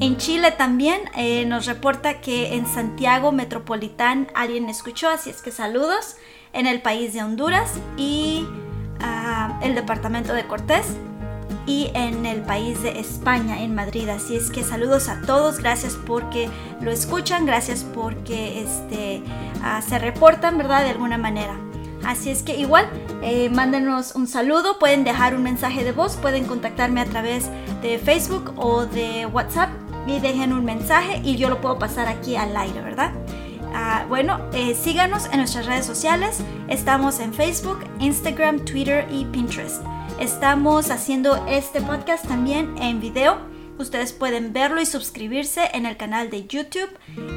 En 0.00 0.16
Chile 0.16 0.50
también 0.50 1.02
eh, 1.16 1.44
nos 1.44 1.66
reporta 1.66 2.20
que 2.20 2.54
en 2.54 2.66
Santiago 2.66 3.30
Metropolitán 3.30 4.28
alguien 4.34 4.68
escuchó, 4.68 5.08
así 5.08 5.30
es 5.30 5.40
que 5.40 5.52
saludos. 5.52 6.16
En 6.52 6.66
el 6.66 6.82
país 6.82 7.12
de 7.12 7.22
Honduras 7.22 7.72
y 7.96 8.46
ah, 9.00 9.58
el 9.62 9.74
departamento 9.74 10.32
de 10.32 10.46
Cortés 10.46 10.86
y 11.66 11.90
en 11.94 12.26
el 12.26 12.42
país 12.42 12.80
de 12.82 13.00
España, 13.00 13.62
en 13.62 13.74
Madrid. 13.74 14.08
Así 14.08 14.36
es 14.36 14.50
que 14.50 14.62
saludos 14.62 15.08
a 15.08 15.20
todos, 15.22 15.58
gracias 15.58 15.98
porque 16.06 16.48
lo 16.80 16.92
escuchan, 16.92 17.44
gracias 17.46 17.84
porque 17.94 18.62
este, 18.62 19.22
ah, 19.62 19.82
se 19.82 19.98
reportan, 19.98 20.58
¿verdad? 20.58 20.84
De 20.84 20.90
alguna 20.90 21.18
manera. 21.18 21.56
Así 22.04 22.30
es 22.30 22.42
que 22.42 22.56
igual, 22.56 22.86
eh, 23.22 23.48
mándenos 23.48 24.14
un 24.14 24.26
saludo, 24.26 24.78
pueden 24.78 25.04
dejar 25.04 25.34
un 25.34 25.42
mensaje 25.42 25.84
de 25.84 25.92
voz, 25.92 26.16
pueden 26.16 26.44
contactarme 26.44 27.00
a 27.00 27.06
través 27.06 27.48
de 27.80 27.98
Facebook 27.98 28.52
o 28.58 28.84
de 28.84 29.26
WhatsApp 29.26 29.70
y 30.06 30.20
dejen 30.20 30.52
un 30.52 30.64
mensaje 30.64 31.20
y 31.24 31.36
yo 31.36 31.48
lo 31.48 31.60
puedo 31.60 31.78
pasar 31.78 32.08
aquí 32.08 32.36
al 32.36 32.56
aire, 32.56 32.80
¿verdad? 32.80 33.12
Ah, 33.74 34.06
bueno, 34.08 34.40
eh, 34.52 34.74
síganos 34.74 35.26
en 35.26 35.38
nuestras 35.38 35.66
redes 35.66 35.84
sociales. 35.84 36.38
Estamos 36.68 37.18
en 37.18 37.34
Facebook, 37.34 37.80
Instagram, 37.98 38.64
Twitter 38.64 39.06
y 39.10 39.24
Pinterest. 39.24 39.82
Estamos 40.20 40.90
haciendo 40.90 41.44
este 41.48 41.80
podcast 41.80 42.26
también 42.26 42.76
en 42.78 43.00
video. 43.00 43.38
Ustedes 43.76 44.12
pueden 44.12 44.52
verlo 44.52 44.80
y 44.80 44.86
suscribirse 44.86 45.68
en 45.74 45.86
el 45.86 45.96
canal 45.96 46.30
de 46.30 46.46
YouTube. 46.46 46.88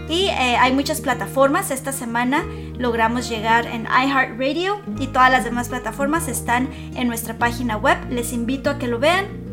Y 0.07 0.26
eh, 0.26 0.57
hay 0.59 0.74
muchas 0.74 1.01
plataformas. 1.01 1.72
Esta 1.72 1.91
semana 1.91 2.45
logramos 2.78 3.28
llegar 3.28 3.65
en 3.65 3.88
iHeartRadio 3.88 4.80
y 4.99 5.07
todas 5.07 5.32
las 5.32 5.43
demás 5.43 5.70
plataformas 5.70 6.28
están 6.28 6.70
en 6.95 7.07
nuestra 7.07 7.39
página 7.39 7.78
web. 7.78 7.97
Les 8.11 8.34
invito 8.34 8.70
a 8.70 8.78
que 8.78 8.88
lo 8.88 8.99
vean. 8.99 9.47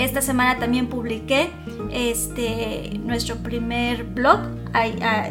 Esta 0.00 0.22
semana 0.22 0.58
también 0.58 0.86
publiqué 0.86 1.50
este, 1.92 2.98
nuestro 3.04 3.36
primer 3.36 4.04
blog. 4.04 4.40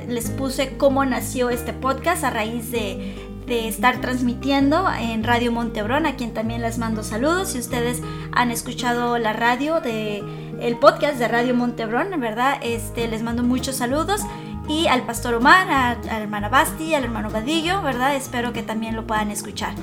les 0.08 0.30
puse 0.30 0.78
cómo 0.78 1.04
nació 1.06 1.50
este 1.50 1.74
podcast 1.74 2.24
a 2.24 2.30
raíz 2.30 2.70
de, 2.70 3.16
de 3.48 3.68
estar 3.68 4.00
transmitiendo 4.00 4.88
en 4.92 5.24
Radio 5.24 5.52
Montebrón, 5.52 6.06
a 6.06 6.16
quien 6.16 6.36
también 6.36 6.62
les 6.62 6.78
mando 6.78 7.02
saludos. 7.02 7.50
Si 7.50 7.58
ustedes 7.58 8.04
han 8.32 8.52
escuchado 8.52 9.18
la 9.18 9.34
radio 9.34 9.82
de 9.82 10.24
el 10.62 10.78
podcast 10.78 11.18
de 11.18 11.28
Radio 11.28 11.56
Montebrón, 11.56 12.12
¿verdad? 12.20 12.60
Este, 12.62 13.08
les 13.08 13.24
mando 13.24 13.42
muchos 13.42 13.78
saludos. 13.78 14.22
Y 14.68 14.86
al 14.86 15.02
pastor 15.02 15.34
Omar, 15.34 15.68
a, 15.68 15.98
la 16.06 16.20
hermana 16.20 16.48
Basti, 16.48 16.94
al 16.94 17.06
hermano 17.06 17.32
Vadillo, 17.32 17.82
¿verdad? 17.82 18.16
Espero 18.16 18.54
que 18.54 18.62
también 18.62 18.96
lo 18.96 19.08
puedan 19.08 19.32
escuchar. 19.32 19.74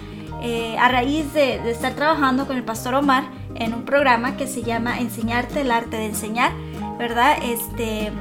Eh, 0.43 0.79
a 0.79 0.87
raíz 0.87 1.35
de, 1.35 1.59
de 1.59 1.73
estar 1.73 1.95
trabajando 1.95 2.47
con 2.47 2.57
el 2.57 2.63
pastor 2.63 2.95
Omar 2.95 3.25
en 3.61 3.75
un 3.75 3.85
programa 3.85 4.37
que 4.37 4.47
se 4.47 4.63
llama 4.63 4.99
Enseñarte 4.99 5.63
el 5.63 5.71
arte 5.71 5.97
de 5.97 6.07
enseñar, 6.07 6.53
¿verdad? 6.99 7.37
Este, 7.43 8.13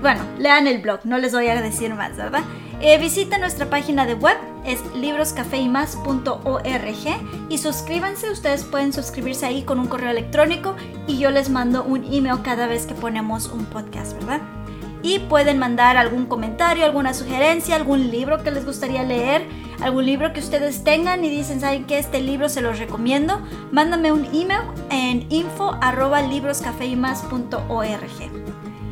bueno, 0.00 0.22
lean 0.38 0.66
el 0.66 0.80
blog, 0.80 1.00
no 1.04 1.18
les 1.18 1.32
voy 1.32 1.48
a 1.48 1.60
decir 1.60 1.94
más, 1.94 2.16
¿verdad? 2.16 2.42
Eh, 2.80 2.96
visita 2.98 3.36
nuestra 3.36 3.66
página 3.66 4.06
de 4.06 4.14
web, 4.14 4.38
es 4.64 4.80
libroscafeymas.org 4.94 7.50
y 7.50 7.58
suscríbanse, 7.58 8.30
ustedes 8.30 8.64
pueden 8.64 8.94
suscribirse 8.94 9.44
ahí 9.44 9.64
con 9.64 9.78
un 9.78 9.86
correo 9.86 10.10
electrónico 10.10 10.74
y 11.06 11.18
yo 11.18 11.30
les 11.30 11.50
mando 11.50 11.84
un 11.84 12.10
email 12.10 12.40
cada 12.42 12.66
vez 12.66 12.86
que 12.86 12.94
ponemos 12.94 13.48
un 13.48 13.66
podcast, 13.66 14.14
¿verdad? 14.14 14.40
Y 15.02 15.20
pueden 15.20 15.58
mandar 15.58 15.96
algún 15.96 16.26
comentario, 16.26 16.84
alguna 16.84 17.14
sugerencia, 17.14 17.76
algún 17.76 18.10
libro 18.10 18.42
que 18.42 18.50
les 18.50 18.66
gustaría 18.66 19.02
leer, 19.02 19.46
algún 19.82 20.04
libro 20.04 20.32
que 20.32 20.40
ustedes 20.40 20.84
tengan 20.84 21.24
y 21.24 21.30
dicen, 21.30 21.60
¿saben 21.60 21.84
que 21.86 21.98
Este 21.98 22.20
libro 22.20 22.48
se 22.48 22.60
los 22.60 22.78
recomiendo. 22.78 23.40
Mándame 23.72 24.12
un 24.12 24.26
email 24.26 24.62
en 24.90 25.26
info 25.30 25.78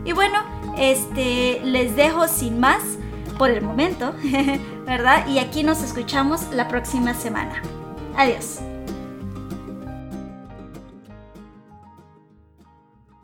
Y 0.05 0.13
bueno, 0.13 0.39
este, 0.79 1.61
les 1.65 1.97
dejo 1.97 2.29
sin 2.29 2.59
más 2.59 2.83
por 3.37 3.51
el 3.51 3.63
momento, 3.63 4.15
¿verdad? 4.87 5.27
Y 5.29 5.39
aquí 5.39 5.63
nos 5.63 5.83
escuchamos 5.83 6.49
la 6.53 6.69
próxima 6.69 7.15
semana. 7.15 7.63
Adiós. 8.17 8.68